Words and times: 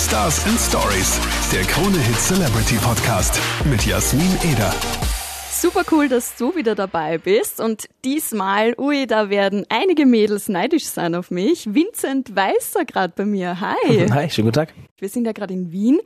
Stars 0.00 0.46
and 0.46 0.58
Stories, 0.58 1.20
der 1.52 1.62
Krone 1.64 1.98
Hit 1.98 2.16
Celebrity 2.16 2.76
Podcast 2.76 3.38
mit 3.66 3.84
Jasmin 3.84 4.34
Eder. 4.50 4.72
Super 5.52 5.82
cool, 5.92 6.08
dass 6.08 6.36
du 6.36 6.56
wieder 6.56 6.74
dabei 6.74 7.18
bist. 7.18 7.60
Und 7.60 7.86
diesmal, 8.02 8.74
ui, 8.78 9.06
da 9.06 9.28
werden 9.28 9.66
einige 9.68 10.06
Mädels 10.06 10.48
neidisch 10.48 10.86
sein 10.86 11.14
auf 11.14 11.30
mich. 11.30 11.74
Vincent 11.74 12.34
Weißer 12.34 12.86
gerade 12.86 13.12
bei 13.14 13.26
mir. 13.26 13.60
Hi. 13.60 14.08
Hi, 14.10 14.30
schönen 14.30 14.46
guten 14.46 14.54
Tag. 14.54 14.72
Wir 14.96 15.10
sind 15.10 15.26
ja 15.26 15.32
gerade 15.32 15.52
in 15.52 15.70
Wien. 15.70 16.00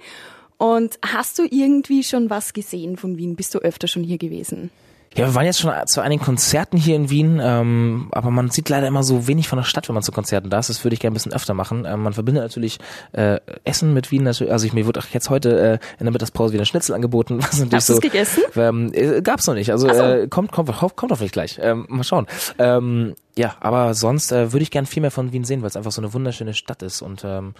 Und 0.58 0.98
hast 1.06 1.38
du 1.38 1.44
irgendwie 1.48 2.02
schon 2.02 2.30
was 2.30 2.52
gesehen 2.52 2.96
von 2.96 3.16
Wien? 3.16 3.36
Bist 3.36 3.54
du 3.54 3.60
öfter 3.60 3.86
schon 3.86 4.02
hier 4.02 4.18
gewesen? 4.18 4.70
Ja, 5.16 5.26
wir 5.26 5.34
waren 5.34 5.44
jetzt 5.44 5.60
schon 5.60 5.72
zu 5.86 6.00
einigen 6.00 6.22
Konzerten 6.22 6.76
hier 6.76 6.96
in 6.96 7.08
Wien, 7.08 7.40
ähm, 7.42 8.08
aber 8.12 8.30
man 8.30 8.50
sieht 8.50 8.68
leider 8.68 8.88
immer 8.88 9.02
so 9.02 9.28
wenig 9.28 9.48
von 9.48 9.58
der 9.58 9.64
Stadt, 9.64 9.88
wenn 9.88 9.94
man 9.94 10.02
zu 10.02 10.12
Konzerten 10.12 10.50
da 10.50 10.58
ist. 10.58 10.70
Das 10.70 10.84
würde 10.84 10.94
ich 10.94 11.00
gerne 11.00 11.12
ein 11.12 11.14
bisschen 11.14 11.32
öfter 11.32 11.54
machen. 11.54 11.84
Ähm, 11.86 12.02
man 12.02 12.12
verbindet 12.12 12.42
natürlich 12.42 12.78
äh, 13.12 13.38
Essen 13.64 13.94
mit 13.94 14.10
Wien. 14.10 14.26
Also 14.26 14.44
ich, 14.44 14.72
mir 14.72 14.86
wurde 14.86 15.00
auch 15.00 15.06
jetzt 15.12 15.30
heute 15.30 15.58
äh, 15.58 15.72
in 15.98 16.06
der 16.06 16.12
Mittagspause 16.12 16.52
wieder 16.52 16.64
Schnitzel 16.64 16.94
angeboten. 16.94 17.38
Was 17.42 17.58
natürlich 17.58 17.74
Hast 17.74 17.86
so, 17.86 17.98
gegessen? 17.98 18.42
Ähm, 18.56 18.90
äh, 18.92 19.22
gab's 19.22 19.46
noch 19.46 19.54
nicht. 19.54 19.70
Also 19.70 19.88
so. 19.88 20.02
äh, 20.02 20.26
kommt, 20.28 20.50
kommt, 20.50 20.72
kommt, 20.72 20.96
kommt 20.96 21.12
hoffentlich 21.12 21.32
gleich. 21.32 21.58
Ähm, 21.62 21.86
mal 21.88 22.04
schauen. 22.04 22.26
Ähm, 22.58 23.14
ja, 23.36 23.54
aber 23.60 23.94
sonst 23.94 24.32
äh, 24.32 24.52
würde 24.52 24.62
ich 24.62 24.70
gern 24.70 24.86
viel 24.86 25.00
mehr 25.00 25.10
von 25.10 25.32
Wien 25.32 25.44
sehen, 25.44 25.62
weil 25.62 25.68
es 25.68 25.76
einfach 25.76 25.92
so 25.92 26.00
eine 26.00 26.12
wunderschöne 26.12 26.54
Stadt 26.54 26.82
ist 26.82 27.02
und 27.02 27.22
ähm, 27.24 27.54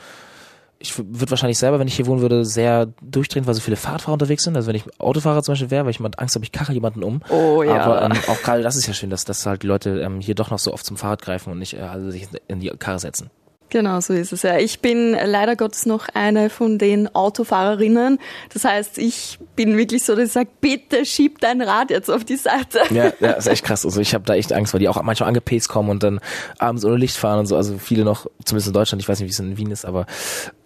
ich 0.78 0.98
würde 0.98 1.30
wahrscheinlich 1.30 1.59
selber, 1.59 1.78
wenn 1.78 1.88
ich 1.88 1.96
hier 1.96 2.06
wohnen 2.06 2.20
würde, 2.20 2.45
sehr 2.45 2.87
durchdrehen, 3.01 3.46
weil 3.46 3.55
so 3.55 3.60
viele 3.60 3.77
Fahrradfahrer 3.77 4.14
unterwegs 4.14 4.45
sind. 4.45 4.56
Also 4.56 4.69
wenn 4.69 4.77
ich 4.77 4.84
Autofahrer 4.98 5.42
zum 5.42 5.52
Beispiel 5.52 5.70
wäre, 5.70 5.84
weil 5.84 5.91
ich 5.91 6.00
mal 6.00 6.10
Angst 6.16 6.34
habe, 6.34 6.45
ich 6.45 6.52
kache 6.52 6.73
jemanden 6.73 7.02
um. 7.02 7.20
Oh 7.30 7.62
ja. 7.62 7.80
Aber 7.80 8.02
ähm, 8.02 8.12
auch 8.28 8.41
gerade 8.42 8.62
das 8.62 8.77
ist 8.77 8.87
ja 8.87 8.92
schön, 8.92 9.10
dass, 9.10 9.24
dass 9.24 9.47
halt 9.47 9.62
die 9.62 9.66
Leute 9.66 10.00
ähm, 10.00 10.20
hier 10.20 10.34
doch 10.34 10.50
noch 10.50 10.59
so 10.59 10.73
oft 10.73 10.84
zum 10.84 10.97
Fahrrad 10.97 11.23
greifen 11.23 11.50
und 11.50 11.59
nicht 11.59 11.74
äh, 11.74 11.83
also 11.83 12.10
sich 12.10 12.28
in 12.48 12.60
die 12.60 12.69
Karre 12.70 12.98
setzen. 12.98 13.30
Genau, 13.70 14.00
so 14.00 14.12
ist 14.12 14.32
es 14.32 14.42
ja. 14.42 14.59
Ich 14.59 14.80
bin 14.80 15.12
leider 15.12 15.56
Gottes 15.56 15.84
noch 15.84 16.06
eine 16.14 16.48
von 16.48 16.78
den 16.78 17.12
Autofahrerinnen. 17.14 18.20
Das 18.52 18.64
heißt, 18.64 18.98
ich 18.98 19.38
bin 19.56 19.77
wirklich 19.77 20.05
so, 20.05 20.14
dass 20.14 20.27
ich 20.28 20.33
sage, 20.33 20.48
bitte 20.61 21.05
schieb 21.05 21.41
dein 21.41 21.61
Rad 21.61 21.91
jetzt 21.91 22.11
auf 22.11 22.25
die 22.25 22.36
Seite. 22.36 22.80
Ja, 22.91 23.12
ja 23.19 23.33
ist 23.33 23.48
echt 23.48 23.64
krass. 23.64 23.84
Also 23.84 24.00
ich 24.00 24.14
habe 24.14 24.25
da 24.25 24.34
echt 24.34 24.53
Angst, 24.53 24.75
weil 24.75 24.80
die 24.80 24.88
auch 24.88 25.03
manchmal 25.03 25.28
angepäst 25.28 25.69
kommen 25.69 25.91
und 25.91 26.03
dann 26.03 26.20
abends 26.58 26.84
ohne 26.84 26.97
Licht 26.97 27.16
fahren 27.16 27.41
und 27.41 27.47
so. 27.47 27.56
Also 27.56 27.78
viele 27.78 28.05
noch, 28.05 28.27
zumindest 28.44 28.69
in 28.69 28.75
Deutschland, 28.75 29.03
ich 29.03 29.08
weiß 29.08 29.19
nicht, 29.19 29.28
wie 29.28 29.33
es 29.33 29.41
in 29.41 29.56
Wien 29.56 29.70
ist, 29.72 29.84
aber 29.84 30.06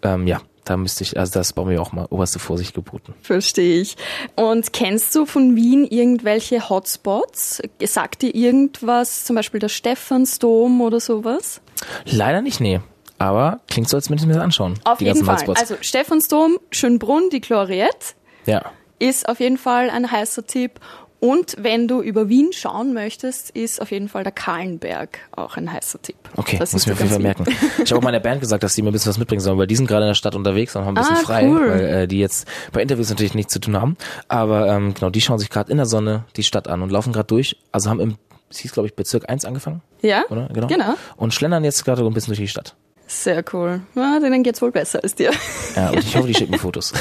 ähm, 0.03 0.27
ja, 0.27 0.41
da 0.65 0.77
müsste 0.77 1.03
ich, 1.03 1.17
also 1.17 1.33
das 1.33 1.53
brauchen 1.53 1.71
wir 1.71 1.81
auch 1.81 1.93
mal 1.93 2.05
oberste 2.11 2.37
Vorsicht 2.37 2.75
geboten. 2.75 3.15
Verstehe 3.21 3.81
ich. 3.81 3.95
Und 4.35 4.71
kennst 4.71 5.15
du 5.15 5.25
von 5.25 5.55
Wien 5.55 5.85
irgendwelche 5.85 6.69
Hotspots? 6.69 7.61
Sagt 7.83 8.21
dir 8.21 8.35
irgendwas, 8.35 9.25
zum 9.25 9.35
Beispiel 9.35 9.59
der 9.59 9.69
Stephansdom 9.69 10.81
oder 10.81 10.99
sowas? 10.99 11.61
Leider 12.05 12.41
nicht, 12.41 12.59
nee. 12.59 12.81
Aber 13.19 13.59
klingt 13.67 13.89
so, 13.89 13.97
als 13.97 14.09
ich 14.09 14.25
mir 14.25 14.33
das 14.33 14.37
anschauen. 14.37 14.79
Auf 14.85 15.01
jeden 15.01 15.23
Fall. 15.23 15.35
Hotspots. 15.35 15.59
Also 15.59 15.75
Stephansdom, 15.81 16.57
Schönbrunn, 16.71 17.29
die 17.31 17.41
Gloriette. 17.41 18.15
Ja. 18.45 18.63
Ist 18.97 19.29
auf 19.29 19.39
jeden 19.39 19.57
Fall 19.57 19.89
ein 19.89 20.09
heißer 20.11 20.45
Tipp. 20.45 20.79
Und 21.19 21.57
wenn 21.59 21.89
du 21.89 22.01
über 22.01 22.29
Wien 22.29 22.51
schauen 22.53 22.93
möchtest, 22.93 23.49
ist 23.49 23.81
auf 23.81 23.91
jeden 23.91 24.07
Fall 24.07 24.23
der 24.23 24.31
Kahlenberg 24.31 25.19
auch 25.35 25.57
ein 25.57 25.71
heißer 25.71 26.01
Tipp. 26.01 26.15
Okay, 26.37 26.57
das 26.57 26.71
muss 26.71 26.83
ich 26.83 26.87
mir 26.87 26.93
auf 26.93 26.99
jeden 26.99 27.11
Fall 27.11 27.19
merken. 27.19 27.45
Ich 27.83 27.91
habe 27.91 27.99
auch 27.99 28.03
meiner 28.03 28.21
Band 28.21 28.39
gesagt, 28.39 28.63
dass 28.63 28.73
die 28.75 28.81
mir 28.81 28.89
ein 28.89 28.93
bisschen 28.93 29.09
was 29.09 29.17
mitbringen 29.17 29.41
sollen, 29.41 29.57
weil 29.57 29.67
die 29.67 29.75
sind 29.75 29.87
gerade 29.87 30.03
in 30.05 30.09
der 30.09 30.15
Stadt 30.15 30.35
unterwegs 30.35 30.75
und 30.77 30.85
haben 30.85 30.95
ein 30.97 31.01
bisschen 31.01 31.17
ah, 31.17 31.25
frei, 31.25 31.47
cool. 31.49 31.69
weil 31.69 31.85
äh, 31.85 32.07
die 32.07 32.19
jetzt 32.19 32.47
bei 32.71 32.81
Interviews 32.81 33.09
natürlich 33.09 33.33
nichts 33.33 33.51
zu 33.51 33.59
tun 33.59 33.75
haben. 33.75 33.97
Aber 34.29 34.67
ähm, 34.69 34.93
genau, 34.93 35.09
die 35.09 35.19
schauen 35.19 35.39
sich 35.39 35.49
gerade 35.49 35.69
in 35.71 35.77
der 35.77 35.85
Sonne 35.85 36.23
die 36.37 36.43
Stadt 36.43 36.69
an 36.69 36.81
und 36.81 36.89
laufen 36.89 37.11
gerade 37.11 37.27
durch. 37.27 37.57
Also 37.73 37.89
haben 37.89 37.99
im, 37.99 38.15
es 38.49 38.59
hieß 38.59 38.71
glaube 38.71 38.87
ich 38.87 38.95
Bezirk 38.95 39.29
1 39.29 39.43
angefangen. 39.43 39.81
Ja, 40.01 40.23
oder? 40.29 40.47
Genau. 40.53 40.67
genau. 40.67 40.93
Und 41.17 41.33
schlendern 41.33 41.65
jetzt 41.65 41.83
gerade 41.83 42.05
ein 42.05 42.13
bisschen 42.13 42.31
durch 42.31 42.39
die 42.39 42.47
Stadt. 42.47 42.75
Sehr 43.09 43.43
cool. 43.53 43.81
Ja, 43.95 44.19
denen 44.19 44.43
geht's 44.43 44.61
wohl 44.61 44.71
besser 44.71 45.01
als 45.01 45.15
dir. 45.15 45.31
Ja, 45.75 45.89
und 45.89 45.97
ich 45.97 46.15
hoffe, 46.15 46.27
die 46.27 46.35
schicken 46.35 46.59
Fotos. 46.59 46.93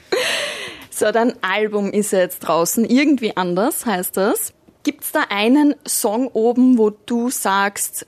so, 0.90 1.12
dein 1.12 1.34
Album 1.42 1.92
ist 1.92 2.12
ja 2.12 2.20
jetzt 2.20 2.40
draußen. 2.40 2.86
Irgendwie 2.86 3.36
anders 3.36 3.84
heißt 3.84 4.16
das. 4.16 4.54
Gibt's 4.84 5.12
da 5.12 5.26
einen 5.28 5.74
Song 5.86 6.28
oben, 6.28 6.78
wo 6.78 6.88
du 6.88 7.28
sagst, 7.28 8.06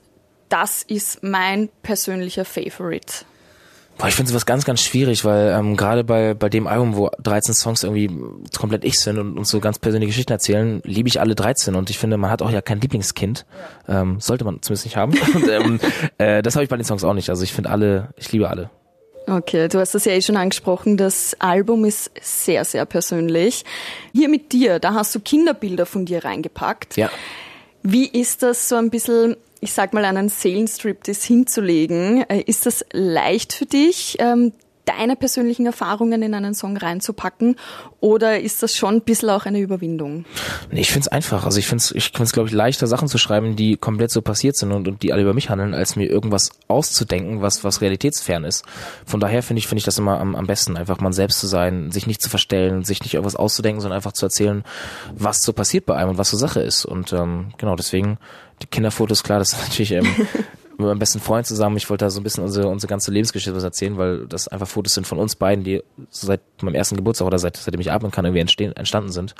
das 0.49 0.81
ist 0.81 1.21
mein 1.21 1.69
persönlicher 1.83 2.43
Favorite? 2.43 3.23
Boah, 4.01 4.07
ich 4.07 4.15
finde 4.15 4.31
sowas 4.31 4.47
ganz, 4.47 4.65
ganz 4.65 4.81
schwierig, 4.81 5.25
weil 5.25 5.49
ähm, 5.49 5.77
gerade 5.77 6.03
bei, 6.03 6.33
bei 6.33 6.49
dem 6.49 6.65
Album, 6.65 6.95
wo 6.95 7.11
13 7.21 7.53
Songs 7.53 7.83
irgendwie 7.83 8.09
komplett 8.57 8.83
ich 8.83 8.99
sind 8.99 9.19
und 9.19 9.37
uns 9.37 9.51
so 9.51 9.59
ganz 9.59 9.77
persönliche 9.77 10.09
Geschichten 10.09 10.31
erzählen, 10.31 10.81
liebe 10.83 11.07
ich 11.07 11.21
alle 11.21 11.35
13 11.35 11.75
und 11.75 11.91
ich 11.91 11.99
finde, 11.99 12.17
man 12.17 12.31
hat 12.31 12.41
auch 12.41 12.49
ja 12.49 12.63
kein 12.63 12.81
Lieblingskind. 12.81 13.45
Ähm, 13.87 14.19
sollte 14.19 14.43
man 14.43 14.59
zumindest 14.63 14.85
nicht 14.87 14.97
haben. 14.97 15.13
und, 15.35 15.47
ähm, 15.47 15.79
äh, 16.17 16.41
das 16.41 16.55
habe 16.55 16.63
ich 16.63 16.69
bei 16.69 16.77
den 16.77 16.83
Songs 16.83 17.03
auch 17.03 17.13
nicht. 17.13 17.29
Also 17.29 17.43
ich 17.43 17.53
finde 17.53 17.69
alle, 17.69 18.09
ich 18.17 18.31
liebe 18.31 18.49
alle. 18.49 18.71
Okay, 19.27 19.67
du 19.67 19.77
hast 19.77 19.93
das 19.93 20.05
ja 20.05 20.13
eh 20.13 20.21
schon 20.23 20.35
angesprochen. 20.35 20.97
Das 20.97 21.35
Album 21.37 21.85
ist 21.85 22.09
sehr, 22.19 22.65
sehr 22.65 22.87
persönlich. 22.87 23.65
Hier 24.13 24.29
mit 24.29 24.51
dir, 24.51 24.79
da 24.79 24.95
hast 24.95 25.13
du 25.13 25.19
Kinderbilder 25.19 25.85
von 25.85 26.07
dir 26.07 26.25
reingepackt. 26.25 26.97
Ja. 26.97 27.11
Wie 27.83 28.07
ist 28.07 28.41
das 28.41 28.67
so 28.67 28.77
ein 28.77 28.89
bisschen 28.89 29.35
ich 29.61 29.73
sag 29.73 29.93
mal, 29.93 30.03
einen 30.03 30.27
Seelenstriptease 30.27 31.27
hinzulegen. 31.27 32.25
Äh, 32.29 32.41
ist 32.41 32.65
das 32.65 32.83
leicht 32.91 33.53
für 33.53 33.65
dich, 33.65 34.17
ähm, 34.19 34.51
deine 34.85 35.15
persönlichen 35.15 35.67
Erfahrungen 35.67 36.23
in 36.23 36.33
einen 36.33 36.53
Song 36.53 36.75
reinzupacken 36.75 37.55
oder 37.99 38.39
ist 38.39 38.63
das 38.63 38.75
schon 38.75 38.95
ein 38.95 39.01
bisschen 39.01 39.29
auch 39.29 39.45
eine 39.45 39.59
Überwindung? 39.59 40.25
Nee, 40.71 40.81
ich 40.81 40.89
finde 40.89 41.01
es 41.01 41.07
einfach. 41.07 41.45
Also 41.45 41.59
ich 41.59 41.67
finde 41.67 41.83
es, 41.83 41.91
ich 41.91 42.11
find's, 42.11 42.33
glaube 42.33 42.49
ich, 42.49 42.55
leichter, 42.55 42.87
Sachen 42.87 43.07
zu 43.07 43.19
schreiben, 43.19 43.55
die 43.55 43.77
komplett 43.77 44.09
so 44.11 44.23
passiert 44.23 44.55
sind 44.55 44.71
und, 44.71 44.87
und 44.87 45.03
die 45.03 45.13
alle 45.13 45.21
über 45.21 45.35
mich 45.35 45.49
handeln, 45.49 45.75
als 45.75 45.95
mir 45.95 46.09
irgendwas 46.09 46.51
auszudenken, 46.67 47.41
was, 47.41 47.63
was 47.63 47.81
realitätsfern 47.81 48.43
ist. 48.43 48.65
Von 49.05 49.19
daher 49.19 49.43
finde 49.43 49.59
ich, 49.59 49.67
finde 49.67 49.79
ich 49.79 49.85
das 49.85 49.99
immer 49.99 50.19
am, 50.19 50.35
am 50.35 50.47
besten, 50.47 50.77
einfach 50.77 50.99
man 50.99 51.13
selbst 51.13 51.39
zu 51.39 51.47
sein, 51.47 51.91
sich 51.91 52.07
nicht 52.07 52.21
zu 52.21 52.29
verstellen, 52.29 52.83
sich 52.83 53.01
nicht 53.01 53.13
irgendwas 53.13 53.35
auszudenken, 53.35 53.81
sondern 53.81 53.97
einfach 53.97 54.13
zu 54.13 54.25
erzählen, 54.25 54.63
was 55.15 55.43
so 55.43 55.53
passiert 55.53 55.85
bei 55.85 55.95
einem 55.95 56.11
und 56.11 56.17
was 56.17 56.31
so 56.31 56.37
Sache 56.37 56.61
ist. 56.61 56.85
Und 56.85 57.13
ähm, 57.13 57.53
genau, 57.57 57.75
deswegen 57.75 58.17
die 58.61 58.67
Kinderfotos, 58.67 59.23
klar, 59.23 59.39
das 59.39 59.53
ist 59.53 59.61
natürlich 59.69 59.91
ähm, 59.91 60.05
mit 60.77 60.87
meinem 60.87 60.99
besten 60.99 61.19
Freund 61.19 61.45
zusammen. 61.45 61.77
Ich 61.77 61.89
wollte 61.89 62.05
da 62.05 62.09
so 62.09 62.19
ein 62.19 62.23
bisschen 62.23 62.43
unsere, 62.43 62.67
unsere 62.67 62.89
ganze 62.89 63.11
Lebensgeschichte 63.11 63.55
was 63.55 63.63
erzählen, 63.63 63.97
weil 63.97 64.27
das 64.27 64.47
einfach 64.47 64.67
Fotos 64.67 64.93
sind 64.93 65.07
von 65.07 65.19
uns 65.19 65.35
beiden, 65.35 65.63
die 65.63 65.83
so 66.09 66.27
seit 66.27 66.41
meinem 66.61 66.75
ersten 66.75 66.95
Geburtstag 66.95 67.27
oder 67.27 67.39
seit, 67.39 67.57
seitdem 67.57 67.81
ich 67.81 67.91
atmen 67.91 68.11
kann, 68.11 68.25
irgendwie 68.25 68.41
entstehen, 68.41 68.75
entstanden 68.75 69.11
sind. 69.11 69.35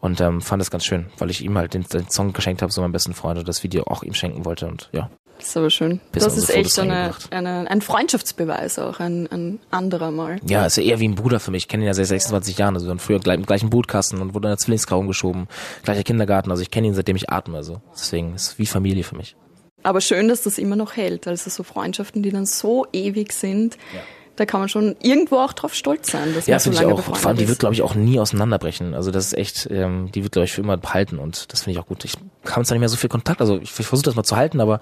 Und 0.00 0.20
ähm, 0.20 0.40
fand 0.40 0.60
das 0.60 0.72
ganz 0.72 0.84
schön, 0.84 1.06
weil 1.18 1.30
ich 1.30 1.44
ihm 1.44 1.56
halt 1.56 1.74
den, 1.74 1.84
den 1.84 2.08
Song 2.10 2.32
geschenkt 2.32 2.60
habe, 2.60 2.72
so 2.72 2.80
meinem 2.80 2.90
besten 2.90 3.14
Freund 3.14 3.38
und 3.38 3.46
das 3.46 3.62
Video 3.62 3.84
auch 3.84 4.02
ihm 4.02 4.14
schenken 4.14 4.44
wollte 4.44 4.66
und 4.66 4.90
ja. 4.92 5.10
Das 5.42 5.48
ist 5.50 5.56
aber 5.56 5.70
schön. 5.70 6.00
Das 6.12 6.36
ist 6.36 6.50
echt 6.50 6.78
eine, 6.78 7.12
eine, 7.30 7.68
ein 7.68 7.82
Freundschaftsbeweis 7.82 8.78
auch, 8.78 9.00
ein, 9.00 9.26
ein 9.32 9.58
anderer 9.72 10.12
mal. 10.12 10.38
Ja, 10.46 10.66
ist 10.66 10.76
ja 10.76 10.84
eher 10.84 11.00
wie 11.00 11.08
ein 11.08 11.16
Bruder 11.16 11.40
für 11.40 11.50
mich. 11.50 11.64
Ich 11.64 11.68
kenne 11.68 11.82
ihn 11.82 11.88
ja 11.88 11.94
seit 11.94 12.06
26 12.06 12.58
Jahren. 12.58 12.74
Also 12.74 12.86
wir 12.86 12.90
waren 12.90 13.00
früher 13.00 13.18
gleich, 13.18 13.38
im 13.38 13.44
gleichen 13.44 13.68
Bootkasten 13.68 14.20
und 14.20 14.34
wurde 14.34 14.46
in 14.46 14.52
der 14.52 14.58
Zwillingsgrauen 14.58 15.08
geschoben. 15.08 15.48
Gleicher 15.82 16.04
Kindergarten. 16.04 16.52
Also 16.52 16.62
ich 16.62 16.70
kenne 16.70 16.86
ihn 16.86 16.94
seitdem 16.94 17.16
ich 17.16 17.28
atme. 17.28 17.56
Also 17.56 17.80
deswegen 17.92 18.36
ist 18.36 18.52
es 18.52 18.58
wie 18.60 18.66
Familie 18.66 19.02
für 19.02 19.16
mich. 19.16 19.34
Aber 19.82 20.00
schön, 20.00 20.28
dass 20.28 20.42
das 20.42 20.58
immer 20.58 20.76
noch 20.76 20.94
hält. 20.94 21.26
Also 21.26 21.50
so 21.50 21.64
Freundschaften, 21.64 22.22
die 22.22 22.30
dann 22.30 22.46
so 22.46 22.86
ewig 22.92 23.32
sind. 23.32 23.78
Ja 23.92 24.00
da 24.36 24.46
kann 24.46 24.60
man 24.60 24.68
schon 24.68 24.96
irgendwo 25.02 25.36
auch 25.38 25.52
drauf 25.52 25.74
stolz 25.74 26.10
sein, 26.10 26.34
dass 26.34 26.46
ja, 26.46 26.54
man 26.54 26.60
so 26.60 26.70
ich 26.72 26.84
auch. 26.84 27.00
Vor 27.00 27.28
allem, 27.28 27.36
die 27.36 27.48
wird, 27.48 27.58
glaube 27.58 27.74
ich, 27.74 27.82
auch 27.82 27.94
nie 27.94 28.18
auseinanderbrechen. 28.18 28.94
Also 28.94 29.10
das 29.10 29.26
ist 29.26 29.34
echt, 29.34 29.68
ähm, 29.70 30.10
die 30.12 30.22
wird, 30.22 30.32
glaube 30.32 30.46
ich, 30.46 30.52
für 30.52 30.62
immer 30.62 30.76
behalten 30.76 31.18
und 31.18 31.52
das 31.52 31.62
finde 31.62 31.78
ich 31.78 31.84
auch 31.84 31.86
gut. 31.86 32.04
Ich 32.04 32.14
habe 32.46 32.64
zwar 32.64 32.74
nicht 32.74 32.80
mehr 32.80 32.88
so 32.88 32.96
viel 32.96 33.10
Kontakt, 33.10 33.40
also 33.40 33.56
ich, 33.56 33.78
ich 33.78 33.86
versuche 33.86 34.06
das 34.06 34.14
mal 34.14 34.24
zu 34.24 34.36
halten, 34.36 34.60
aber 34.60 34.80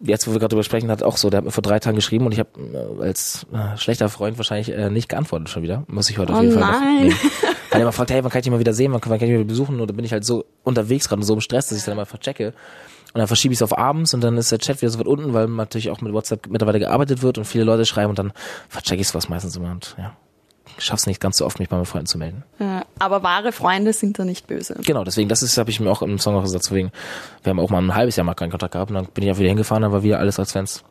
jetzt, 0.00 0.26
wo 0.26 0.32
wir 0.32 0.38
gerade 0.38 0.50
drüber 0.50 0.64
sprechen, 0.64 0.90
hat 0.90 1.02
auch 1.02 1.16
so, 1.16 1.30
der 1.30 1.38
hat 1.38 1.44
mir 1.44 1.50
vor 1.50 1.62
drei 1.62 1.78
Tagen 1.78 1.96
geschrieben 1.96 2.26
und 2.26 2.32
ich 2.32 2.38
habe 2.38 2.50
äh, 2.58 3.02
als 3.02 3.46
äh, 3.52 3.76
schlechter 3.76 4.08
Freund 4.08 4.38
wahrscheinlich 4.38 4.70
äh, 4.70 4.90
nicht 4.90 5.08
geantwortet 5.08 5.48
schon 5.48 5.62
wieder. 5.62 5.84
Muss 5.88 6.10
ich 6.10 6.18
heute 6.18 6.32
oh 6.32 6.36
auf 6.36 6.42
jeden 6.42 6.58
nein. 6.58 6.72
Fall 6.72 6.80
noch 6.80 7.00
nehmen. 7.00 7.16
Weil 7.70 7.80
er 7.80 7.82
immer 7.82 7.92
fragt, 7.92 8.10
hey, 8.10 8.24
wann 8.24 8.30
kann 8.30 8.40
ich 8.40 8.44
dich 8.44 8.50
mal 8.50 8.58
wieder 8.58 8.72
sehen, 8.72 8.92
wann, 8.92 9.00
wann 9.04 9.18
kann 9.18 9.28
ich 9.28 9.34
dich 9.34 9.38
mal 9.38 9.44
besuchen? 9.44 9.80
Oder 9.80 9.92
bin 9.92 10.04
ich 10.04 10.12
halt 10.12 10.24
so 10.24 10.44
unterwegs 10.64 11.08
gerade 11.08 11.20
und 11.20 11.26
so 11.26 11.34
im 11.34 11.40
Stress, 11.40 11.68
dass 11.68 11.78
ich 11.78 11.84
dann 11.84 11.92
immer 11.92 12.06
verchecke. 12.06 12.54
Und 13.12 13.18
dann 13.18 13.26
verschiebe 13.26 13.52
ich 13.52 13.58
es 13.58 13.62
auf 13.62 13.76
abends 13.76 14.14
und 14.14 14.22
dann 14.22 14.36
ist 14.36 14.52
der 14.52 14.58
Chat 14.58 14.80
wieder 14.82 14.90
so 14.90 14.98
weit 14.98 15.06
unten, 15.06 15.34
weil 15.34 15.48
natürlich 15.48 15.90
auch 15.90 16.00
mit 16.00 16.12
WhatsApp 16.12 16.46
mittlerweile 16.48 16.78
gearbeitet 16.78 17.22
wird 17.22 17.38
und 17.38 17.44
viele 17.44 17.64
Leute 17.64 17.84
schreiben 17.84 18.10
und 18.10 18.18
dann 18.18 18.32
verchecke 18.68 19.00
ich 19.00 19.08
es 19.08 19.14
was 19.14 19.28
meistens 19.28 19.56
immer 19.56 19.70
und 19.70 19.96
ja 19.98 20.16
schaff's 20.78 21.06
nicht 21.06 21.20
ganz 21.20 21.36
so 21.36 21.46
oft, 21.46 21.58
mich 21.58 21.68
bei 21.68 21.76
meinen 21.76 21.86
Freunden 21.86 22.06
zu 22.06 22.18
melden. 22.18 22.44
Ja, 22.58 22.84
aber 22.98 23.22
wahre 23.22 23.52
Freunde 23.52 23.92
sind 23.92 24.18
da 24.18 24.24
nicht 24.24 24.46
böse. 24.46 24.76
Genau, 24.84 25.04
deswegen, 25.04 25.28
das 25.28 25.42
ist, 25.42 25.58
habe 25.58 25.70
ich 25.70 25.80
mir 25.80 25.90
auch 25.90 26.02
im 26.02 26.18
Song 26.18 26.36
auch 26.36 26.42
gesagt, 26.42 26.64
deswegen, 26.64 26.92
wir 27.42 27.50
haben 27.50 27.60
auch 27.60 27.70
mal 27.70 27.82
ein 27.82 27.94
halbes 27.94 28.16
Jahr 28.16 28.24
mal 28.24 28.34
keinen 28.34 28.50
Kontakt 28.50 28.72
gehabt 28.72 28.90
und 28.90 28.96
dann 28.96 29.06
bin 29.06 29.24
ich 29.24 29.30
auch 29.30 29.38
wieder 29.38 29.48
hingefahren, 29.48 29.90
war 29.90 30.02
wieder 30.02 30.18
alles 30.18 30.38
als 30.38 30.52
Fans. 30.52 30.84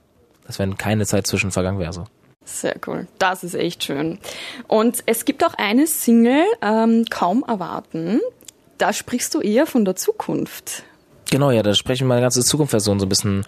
Als 0.46 0.58
wenn 0.58 0.78
keine 0.78 1.06
Zeit 1.06 1.28
zwischen 1.28 1.52
vergangen 1.52 1.80
wäre. 1.80 1.94
So. 1.94 2.06
Sehr 2.44 2.76
cool. 2.88 3.08
Das 3.20 3.44
ist 3.44 3.54
echt 3.54 3.84
schön. 3.84 4.20
Und 4.68 5.04
es 5.06 5.26
gibt 5.26 5.46
auch 5.46 5.54
eine 5.54 5.86
Single, 5.86 6.44
ähm, 6.62 7.06
Kaum 7.10 7.46
erwarten. 7.48 8.20
Da 8.80 8.94
sprichst 8.94 9.36
du 9.36 9.42
eher 9.42 9.68
von 9.68 9.86
der 9.86 9.96
Zukunft. 9.96 10.84
Genau, 11.32 11.52
ja, 11.52 11.64
da 11.64 11.74
sprechen 11.74 12.06
wir 12.06 12.10
meine 12.10 12.22
ganze 12.22 12.44
Zukunftsversion 12.44 13.00
so 13.00 13.06
ein 13.06 13.10
bisschen, 13.10 13.46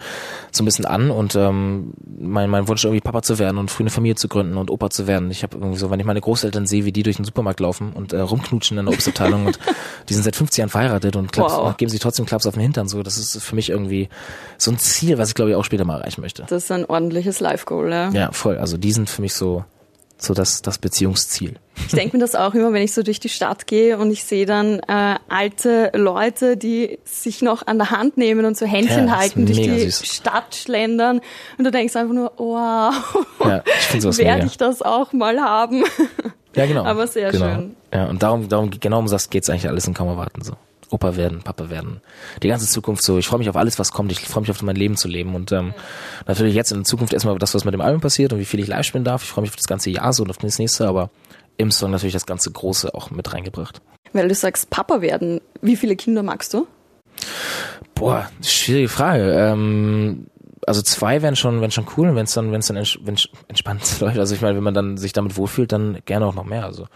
so 0.50 0.62
ein 0.62 0.64
bisschen 0.64 0.86
an 0.86 1.10
und 1.10 1.34
ähm, 1.34 1.92
mein, 2.18 2.48
mein 2.48 2.68
Wunsch 2.68 2.84
irgendwie 2.84 3.00
Papa 3.00 3.22
zu 3.22 3.38
werden 3.38 3.58
und 3.58 3.70
früh 3.70 3.82
eine 3.82 3.90
Familie 3.90 4.14
zu 4.14 4.28
gründen 4.28 4.56
und 4.56 4.70
Opa 4.70 4.90
zu 4.90 5.06
werden. 5.06 5.30
Ich 5.30 5.42
habe 5.42 5.56
irgendwie 5.56 5.78
so, 5.78 5.90
wenn 5.90 5.98
ich 5.98 6.06
meine 6.06 6.20
Großeltern 6.20 6.66
sehe, 6.66 6.84
wie 6.84 6.92
die 6.92 7.02
durch 7.02 7.16
den 7.16 7.24
Supermarkt 7.24 7.60
laufen 7.60 7.92
und 7.92 8.12
äh, 8.12 8.20
rumknutschen 8.20 8.78
in 8.78 8.86
der 8.86 8.94
Obstabteilung 8.94 9.46
und 9.46 9.58
die 10.08 10.14
sind 10.14 10.22
seit 10.22 10.36
50 10.36 10.58
Jahren 10.58 10.70
verheiratet 10.70 11.16
und 11.16 11.32
Klaps, 11.32 11.54
wow. 11.54 11.76
geben 11.76 11.90
sich 11.90 12.00
trotzdem 12.00 12.26
Klaps 12.26 12.46
auf 12.46 12.54
den 12.54 12.62
Hintern. 12.62 12.88
So, 12.88 13.02
das 13.02 13.18
ist 13.18 13.42
für 13.42 13.54
mich 13.54 13.70
irgendwie 13.70 14.08
so 14.58 14.70
ein 14.70 14.78
Ziel, 14.78 15.18
was 15.18 15.30
ich 15.30 15.34
glaube 15.34 15.50
ich 15.50 15.56
auch 15.56 15.64
später 15.64 15.84
mal 15.84 15.98
erreichen 15.98 16.20
möchte. 16.20 16.44
Das 16.48 16.64
ist 16.64 16.70
ein 16.70 16.84
ordentliches 16.84 17.40
Life-Goal, 17.40 17.90
ja. 17.90 18.10
Ja, 18.10 18.32
voll. 18.32 18.58
Also 18.58 18.76
die 18.76 18.92
sind 18.92 19.10
für 19.10 19.22
mich 19.22 19.34
so 19.34 19.64
so 20.22 20.34
das, 20.34 20.62
das 20.62 20.78
Beziehungsziel. 20.78 21.56
Ich 21.86 21.92
denke 21.94 22.16
mir 22.16 22.20
das 22.20 22.34
auch 22.34 22.54
immer, 22.54 22.72
wenn 22.72 22.82
ich 22.82 22.92
so 22.92 23.02
durch 23.02 23.20
die 23.20 23.28
Stadt 23.28 23.66
gehe 23.66 23.98
und 23.98 24.10
ich 24.10 24.24
sehe 24.24 24.46
dann 24.46 24.80
äh, 24.80 25.16
alte 25.28 25.90
Leute, 25.94 26.56
die 26.56 26.98
sich 27.04 27.42
noch 27.42 27.66
an 27.66 27.78
der 27.78 27.90
Hand 27.90 28.16
nehmen 28.16 28.44
und 28.44 28.56
so 28.56 28.66
Händchen 28.66 29.08
Ja, 29.08 29.16
halten, 29.16 29.46
durch 29.46 29.60
die 29.60 29.90
süß. 29.90 30.06
Stadt 30.06 30.54
schlendern 30.54 31.20
und 31.58 31.64
du 31.64 31.70
denkst 31.70 31.96
einfach 31.96 32.14
nur, 32.14 32.32
wow, 32.36 32.94
Ja, 33.44 33.62
ich 33.66 34.18
werde 34.18 34.46
ich 34.46 34.58
das 34.58 34.82
auch 34.82 35.12
mal 35.12 35.40
haben. 35.40 35.84
Ja, 36.54 36.66
genau. 36.66 36.84
Aber 36.84 37.06
sehr 37.06 37.30
genau. 37.30 37.46
schön. 37.46 37.76
Ja, 37.92 38.06
und 38.06 38.22
darum, 38.22 38.48
darum, 38.48 38.70
genau 38.70 38.98
um 38.98 39.06
das 39.06 39.30
geht's 39.30 39.48
eigentlich 39.48 39.68
alles 39.68 39.86
in 39.86 39.94
kaum 39.94 40.08
erwarten, 40.08 40.42
so. 40.42 40.52
Opa 40.92 41.16
werden, 41.16 41.42
Papa 41.42 41.70
werden. 41.70 42.00
Die 42.42 42.48
ganze 42.48 42.66
Zukunft 42.66 43.02
so. 43.02 43.18
Ich 43.18 43.26
freue 43.26 43.38
mich 43.38 43.48
auf 43.48 43.56
alles, 43.56 43.78
was 43.78 43.92
kommt. 43.92 44.12
Ich 44.12 44.20
freue 44.20 44.42
mich 44.42 44.50
auf 44.50 44.62
mein 44.62 44.76
Leben 44.76 44.96
zu 44.96 45.08
leben. 45.08 45.34
Und 45.34 45.50
ähm, 45.52 45.72
natürlich 46.26 46.54
jetzt 46.54 46.70
in 46.70 46.84
Zukunft 46.84 47.12
erstmal 47.12 47.38
das, 47.38 47.54
was 47.54 47.64
mit 47.64 47.72
dem 47.72 47.80
Album 47.80 48.00
passiert 48.00 48.32
und 48.32 48.38
wie 48.38 48.44
viel 48.44 48.60
ich 48.60 48.66
live 48.66 48.84
spielen 48.84 49.04
darf. 49.04 49.22
Ich 49.22 49.30
freue 49.30 49.42
mich 49.42 49.50
auf 49.50 49.56
das 49.56 49.66
ganze 49.66 49.90
Jahr 49.90 50.12
so 50.12 50.22
und 50.22 50.30
auf 50.30 50.38
das 50.38 50.58
nächste, 50.58 50.86
aber 50.86 51.10
im 51.56 51.70
Song 51.70 51.90
natürlich 51.90 52.12
das 52.12 52.26
ganze 52.26 52.50
Große 52.50 52.94
auch 52.94 53.10
mit 53.10 53.32
reingebracht. 53.32 53.80
Weil 54.12 54.28
du 54.28 54.34
sagst, 54.34 54.68
Papa 54.70 55.00
werden. 55.00 55.40
Wie 55.62 55.76
viele 55.76 55.96
Kinder 55.96 56.22
magst 56.22 56.52
du? 56.52 56.66
Boah, 57.94 58.28
schwierige 58.42 58.88
Frage. 58.88 59.32
Ähm, 59.32 60.26
also 60.66 60.82
zwei 60.82 61.22
wären 61.22 61.36
schon, 61.36 61.60
wären 61.60 61.70
schon 61.70 61.86
cool, 61.96 62.14
wenn 62.14 62.24
es 62.24 62.34
dann, 62.34 62.52
wenn 62.52 62.60
es 62.60 62.66
dann 62.66 62.76
ents 62.76 62.98
wenn 63.02 63.16
entspannt 63.48 63.82
läuft. 64.00 64.18
Also 64.18 64.34
ich 64.34 64.42
meine, 64.42 64.56
wenn 64.56 64.64
man 64.64 64.74
dann 64.74 64.96
sich 64.98 65.12
damit 65.12 65.36
wohlfühlt, 65.36 65.72
dann 65.72 65.98
gerne 66.04 66.26
auch 66.26 66.34
noch 66.34 66.44
mehr. 66.44 66.64
Also 66.64 66.86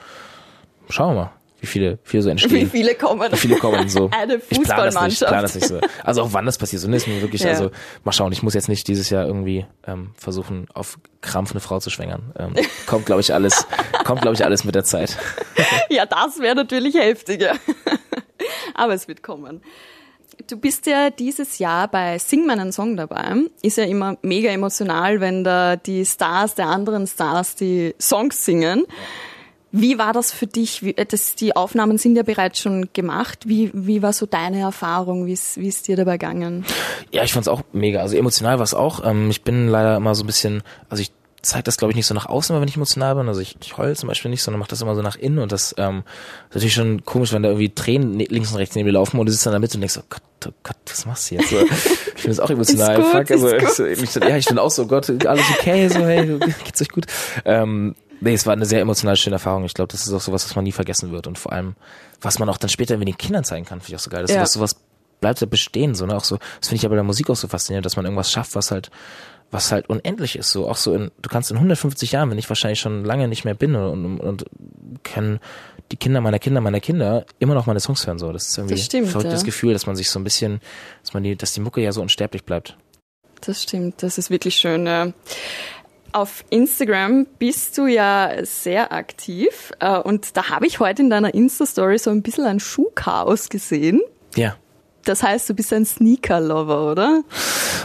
schauen 0.91 1.15
wir 1.15 1.23
mal, 1.23 1.31
wie 1.61 1.67
viele, 1.67 1.99
viele 2.05 2.23
so 2.23 2.29
entstehen. 2.31 2.53
Wie 2.53 2.67
viele 2.67 2.95
kommen? 2.95 3.31
Wie 3.33 3.37
viele 3.37 3.57
kommen 3.57 3.89
so? 3.89 4.11
Eine 4.13 4.41
Ich 4.51 4.61
plane 4.63 4.85
das 4.91 4.95
nicht, 5.03 5.13
ich 5.13 5.19
Fußballmannschaft. 5.19 5.29
plane 5.29 5.43
das 5.43 5.55
nicht 5.55 5.67
so. 5.69 5.81
Also 6.05 6.23
auch 6.23 6.33
wann 6.33 6.47
das 6.47 6.59
passiert, 6.59 6.83
so 6.83 6.89
ne, 6.89 6.97
ist 6.97 7.07
mir 7.09 7.21
wirklich, 7.23 7.43
Ja. 7.43 7.51
also 7.51 7.71
mal 8.05 8.13
schauen, 8.13 8.33
ich 8.33 8.43
muss 8.43 8.55
jetzt 8.55 8.69
nicht 8.69 8.87
dieses 8.89 9.11
Jahr 9.11 9.27
irgendwie 9.27 9.67
ähm, 9.87 10.11
versuchen, 10.17 10.67
auf 10.75 10.99
Krampf 11.21 11.53
eine 11.53 11.61
Frau 11.61 11.81
zu 11.81 11.91
schwängern. 11.91 12.33
Ähm, 12.39 12.55
kommt, 12.87 13.07
glaube 13.07 13.21
ich, 13.21 13.33
alles, 13.35 13.67
kommt, 14.05 14.23
glaube 14.23 14.35
ich, 14.35 14.45
alles 14.45 14.65
mit 14.65 14.75
der 14.75 14.85
Zeit. 14.85 15.17
Ja, 15.89 16.05
das 16.07 16.39
wäre 16.41 16.55
natürlich 16.55 16.95
heftiger. 16.95 17.55
Aber 18.75 18.95
es 18.95 19.09
wird 19.09 19.23
kommen. 19.23 19.63
Du 20.49 20.57
bist 20.59 20.87
ja 20.87 21.11
dieses 21.11 21.59
Jahr 21.59 21.89
bei 21.89 22.19
Sing 22.19 22.47
meinen 22.47 22.71
Song 22.73 22.97
dabei. 22.97 23.35
Ist 23.63 23.79
ja 23.79 23.85
immer 23.85 24.17
mega 24.23 24.51
emotional, 24.51 25.21
wenn 25.21 25.45
da 25.45 25.77
die 25.77 26.05
Stars 26.05 26.55
der 26.55 26.67
anderen 26.67 27.07
Stars 27.07 27.55
die 27.55 27.95
Songs 28.01 28.45
singen. 28.45 28.85
Wie 29.81 29.99
war 29.99 30.13
das 30.13 30.33
für 30.33 30.47
dich? 30.47 30.83
Wie, 30.83 30.97
äh, 30.97 31.05
das, 31.07 31.35
die 31.35 31.55
Aufnahmen 31.57 31.99
sind 31.99 32.17
ja 32.17 32.23
bereits 32.23 32.59
schon 32.61 32.89
gemacht. 32.93 33.41
Wie, 33.47 33.71
wie 33.75 34.03
war 34.03 34.13
so 34.13 34.27
deine 34.27 34.61
Erfahrung? 34.61 35.27
Wie 35.27 35.33
ist, 35.33 35.57
wie 35.59 35.69
ist 35.69 35.87
dir 35.89 35.97
dabei 35.97 36.19
gegangen? 36.19 36.65
Ja, 37.11 37.23
ich 37.25 37.33
fand's 37.33 37.49
auch 37.49 37.63
mega. 37.73 38.01
Also 38.01 38.17
emotional 38.17 38.59
war 38.59 38.65
es 38.65 38.75
auch. 38.75 39.05
Ähm, 39.05 39.31
ich 39.31 39.43
bin 39.43 39.69
leider 39.69 39.97
immer 39.97 40.15
so 40.15 40.25
ein 40.25 40.27
bisschen, 40.27 40.63
also 40.89 41.03
ich 41.03 41.13
zeige 41.43 41.63
das 41.63 41.77
glaube 41.77 41.93
ich 41.93 41.97
nicht 41.97 42.07
so 42.07 42.15
nach 42.15 42.27
außen, 42.27 42.59
wenn 42.61 42.67
ich 42.69 42.75
emotional 42.77 43.15
bin. 43.15 43.29
Also 43.29 43.41
ich, 43.41 43.57
ich 43.63 43.77
heul 43.79 43.95
zum 43.95 44.09
Beispiel 44.09 44.31
nicht, 44.33 44.43
sondern 44.43 44.59
mache 44.59 44.71
das 44.71 44.83
immer 44.83 44.97
so 44.97 45.03
nach 45.03 45.17
innen 45.17 45.39
und 45.39 45.53
das 45.53 45.75
ähm, 45.79 46.03
ist 46.49 46.55
natürlich 46.57 46.75
schon 46.75 47.05
komisch, 47.05 47.33
wenn 47.33 47.43
da 47.45 47.51
irgendwie 47.51 47.69
Tränen 47.73 48.17
ne- 48.17 48.27
links 48.29 48.51
und 48.51 48.57
rechts 48.57 48.75
neben 48.75 48.87
dir 48.87 48.93
laufen 48.95 49.21
und 49.21 49.27
du 49.27 49.33
sitzt 49.33 49.47
dann 49.47 49.53
da 49.53 49.61
mit 49.61 49.73
und 49.73 49.81
denkst 49.81 49.95
so, 49.95 50.01
Gott, 50.09 50.23
oh 50.49 50.51
Gott, 50.65 50.77
was 50.87 51.07
machst 51.07 51.31
du 51.31 51.37
jetzt? 51.37 51.51
So, 51.51 51.57
ich 51.61 52.23
bin 52.23 52.33
jetzt 52.33 52.41
auch 52.41 52.51
emotional. 52.51 52.97
Gut, 52.97 53.07
Fuck, 53.13 53.31
also, 53.31 53.85
ich, 53.87 54.11
so- 54.11 54.21
ja, 54.21 54.37
ich 54.37 54.47
bin 54.47 54.59
auch 54.59 54.73
so, 54.73 54.87
Gott, 54.89 55.09
alles 55.25 55.45
okay, 55.57 55.87
so, 55.89 56.01
hey, 56.01 56.37
geht's 56.65 56.83
euch 56.83 56.89
gut? 56.89 57.07
Ähm, 57.45 57.95
nee, 58.27 58.35
es 58.35 58.47
war 58.47 58.53
eine 58.53 58.67
sehr 58.67 58.81
emotional 58.81 59.17
schöne 59.17 59.37
Erfahrung. 59.37 59.65
Ich 59.65 59.75
glaube, 59.75 59.91
das 59.93 60.07
ist 60.07 60.13
auch 60.13 60.21
sowas, 60.21 60.45
was 60.45 60.55
man 60.55 60.65
nie 60.65 60.73
vergessen 60.73 61.11
wird 61.13 61.27
und 61.27 61.39
vor 61.39 61.53
allem, 61.53 61.75
was 62.21 62.39
man 62.39 62.49
auch 62.49 62.59
dann 62.59 62.69
später 62.71 62.97
mit 62.99 63.09
den 63.09 63.17
Kindern 63.19 63.45
zeigen 63.45 63.65
kann, 63.65 63.81
finde 63.81 63.93
ich 63.93 63.97
auch 63.97 64.05
so 64.05 64.11
geil. 64.11 64.23
Das 64.23 64.31
Ja. 64.33 64.43
ist 64.43 64.53
sowas 64.53 64.77
bleibt 65.21 65.41
ja 65.41 65.47
bestehen, 65.47 65.95
so, 65.95 66.05
ne? 66.05 66.15
Auch 66.15 66.25
so, 66.25 66.37
das 66.61 66.69
finde 66.69 66.77
ich 66.77 66.85
aber 66.85 66.93
bei 66.93 66.97
der 66.97 67.05
Musik 67.05 67.31
auch 67.31 67.37
so 67.37 67.49
faszinierend, 67.49 67.87
dass 67.87 67.97
man 67.97 68.05
irgendwas 68.05 68.31
schafft, 68.31 68.55
was 68.55 68.71
halt, 68.71 68.91
was 69.51 69.73
halt 69.73 69.89
unendlich 69.89 70.37
ist, 70.37 70.51
so, 70.53 70.69
auch 70.69 70.77
so 70.77 70.93
in, 70.95 71.11
du 71.23 71.31
kannst 71.31 71.51
in 71.51 71.57
150 71.57 72.13
Jahren, 72.13 72.31
wenn 72.31 72.37
ich 72.37 72.49
wahrscheinlich 72.51 72.81
schon 72.81 73.03
lange 73.05 73.27
nicht 73.27 73.45
mehr 73.47 73.55
bin 73.55 73.75
und, 73.77 74.05
und, 74.05 74.21
und 74.21 74.45
können 75.05 75.41
die 75.91 75.97
Kinder 75.97 76.21
meiner 76.21 76.39
Kinder 76.39 76.61
meiner 76.61 76.81
Kinder 76.81 77.25
immer 77.39 77.55
noch 77.55 77.65
meine 77.67 77.81
Songs 77.81 78.07
hören, 78.07 78.19
so. 78.19 78.31
Das 78.31 78.49
ist 78.49 78.59
irgendwie 78.59 78.75
Das 78.75 78.85
stimmt, 78.85 79.07
ein 79.07 79.11
verrücktes 79.11 79.41
ja. 79.41 79.47
Gefühl, 79.47 79.73
dass 79.73 79.87
man 79.87 79.97
sich 79.97 80.11
so 80.11 80.19
ein 80.21 80.25
bisschen, 80.25 80.61
dass 81.03 81.15
man 81.15 81.23
die, 81.23 81.35
dass 81.35 81.55
die 81.55 81.61
Mucke 81.61 81.81
ja 81.81 81.93
so 81.93 82.03
unsterblich 82.03 82.45
bleibt. 82.45 82.77
Das 83.41 83.63
stimmt, 83.63 84.03
das 84.03 84.19
ist 84.19 84.29
wirklich 84.31 84.57
schön. 84.57 84.87
ja. 84.87 85.13
Auf 86.17 86.47
Instagram 86.49 87.27
bist 87.39 87.77
du 87.77 87.87
ja 87.87 88.43
sehr 88.43 88.91
aktiv 88.91 89.71
äh, 89.81 89.99
und 89.99 90.35
da 90.35 90.49
habe 90.49 90.67
ich 90.67 90.81
heute 90.81 91.03
in 91.03 91.11
deiner 91.11 91.35
Insta-Story 91.35 91.99
so 91.99 92.09
ein 92.09 92.23
bisschen 92.23 92.47
ein 92.47 92.59
Schuhchaos 92.59 93.51
gesehen. 93.51 94.01
Ja. 94.35 94.57
Das 95.05 95.23
heißt, 95.23 95.47
du 95.51 95.53
bist 95.53 95.75
ein 95.75 95.85
Sneaker-Lover, 95.85 96.91
oder? 96.91 97.23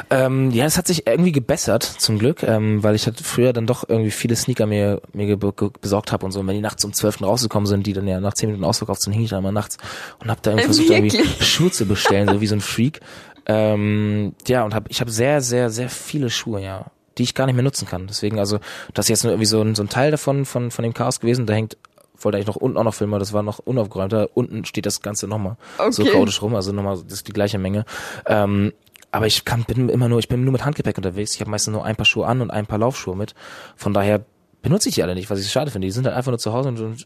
Ähm, 0.10 0.50
ja, 0.52 0.64
es 0.64 0.78
hat 0.78 0.88
sich 0.88 1.08
irgendwie 1.08 1.34
gebessert, 1.34 1.84
zum 1.84 2.20
Glück, 2.20 2.42
ähm, 2.44 2.82
weil 2.82 2.96
ich 2.96 3.06
halt 3.06 3.20
früher 3.20 3.52
dann 3.52 3.68
doch 3.68 3.90
irgendwie 3.90 4.12
viele 4.12 4.38
Sneaker 4.38 4.66
mir, 4.66 5.02
mir 5.12 5.36
besorgt 5.36 6.14
habe 6.14 6.26
und 6.26 6.32
so. 6.32 6.40
Und 6.40 6.48
wenn 6.48 6.56
die 6.56 6.62
nachts 6.62 6.86
um 6.86 6.94
12. 6.94 7.24
rausgekommen 7.24 7.68
sind, 7.68 7.86
die 7.86 7.92
dann 7.92 8.08
ja 8.08 8.22
nach 8.22 8.34
10 8.34 8.48
Minuten 8.48 8.64
ausverkauft 8.64 9.02
sind, 9.02 9.12
hing 9.12 9.24
ich 9.24 9.32
da 9.32 9.40
immer 9.40 9.52
nachts 9.52 9.76
und 10.22 10.30
habe 10.30 10.40
da 10.42 10.52
irgendwie 10.52 10.64
Äh, 10.64 10.68
versucht, 10.68 10.90
irgendwie 10.90 11.18
wirklich? 11.18 11.48
Schuhe 11.50 11.72
zu 11.72 11.86
bestellen, 11.86 12.30
so 12.30 12.40
wie 12.40 12.48
so 12.48 12.56
ein 12.56 12.62
Freak. 12.62 13.02
Ähm, 13.48 14.36
ja, 14.48 14.64
und 14.64 14.76
hab, 14.76 14.88
ich 14.92 15.02
habe 15.02 15.10
sehr, 15.10 15.42
sehr, 15.42 15.72
sehr 15.72 15.90
viele 15.90 16.30
Schuhe, 16.30 16.62
ja, 16.62 16.92
die 17.22 17.26
ich 17.26 17.36
gar 17.36 17.46
nicht 17.46 17.56
mehr 17.56 17.64
nutzen 17.64 17.88
kann. 17.88 18.08
Deswegen, 18.08 18.40
also, 18.40 18.60
das 18.94 19.06
ist 19.06 19.10
jetzt 19.10 19.24
nur 19.24 19.34
irgendwie 19.34 19.46
so 19.46 19.62
ein, 19.62 19.76
so 19.76 19.84
ein 19.84 19.90
Teil 19.90 20.10
davon, 20.10 20.46
von, 20.46 20.72
von 20.72 20.84
dem 20.84 20.94
Chaos 20.94 21.20
gewesen, 21.20 21.46
da 21.46 21.54
hängt 21.54 21.78
wollte 22.24 22.38
eigentlich 22.38 22.48
noch 22.48 22.56
unten 22.56 22.78
auch 22.78 22.84
noch 22.84 22.94
filmen, 22.94 23.14
aber 23.14 23.20
das 23.20 23.34
war 23.34 23.42
noch 23.42 23.58
unaufgeräumter. 23.58 24.30
Unten 24.36 24.64
steht 24.66 24.86
das 24.86 25.02
Ganze 25.02 25.28
nochmal 25.28 25.58
so 25.90 26.04
Okay. 26.04 26.12
chaotisch 26.12 26.42
rum, 26.44 26.56
also 26.56 26.72
nochmal, 26.72 26.98
das 27.04 27.14
ist 27.14 27.28
die 27.28 27.34
gleiche 27.34 27.58
Menge. 27.58 27.84
Ähm, 28.28 28.74
aber 29.12 29.26
ich 29.26 29.44
kann, 29.44 29.64
bin 29.64 29.90
immer 29.90 30.08
nur, 30.08 30.20
ich 30.20 30.28
bin 30.28 30.44
nur 30.44 30.52
mit 30.52 30.64
Handgepäck 30.64 30.98
unterwegs. 30.98 31.34
Ich 31.34 31.42
habe 31.42 31.50
meistens 31.50 31.74
nur 31.74 31.84
ein 31.84 31.96
paar 31.96 32.06
Schuhe 32.06 32.28
an 32.28 32.42
und 32.42 32.52
ein 32.52 32.68
paar 32.68 32.78
Laufschuhe 32.78 33.16
mit. 33.16 33.34
Von 33.76 33.94
daher 33.94 34.24
benutze 34.62 34.90
ich 34.90 34.96
die 34.96 35.04
alle 35.04 35.16
nicht, 35.16 35.30
was 35.32 35.40
ich 35.40 35.46
so 35.46 35.52
schade 35.52 35.72
finde. 35.72 35.88
Die 35.88 35.92
sind 35.92 36.06
halt 36.06 36.16
einfach 36.16 36.32
nur 36.32 36.38
zu 36.38 36.54
Hause 36.54 36.70
und, 36.70 36.80
und 36.80 37.06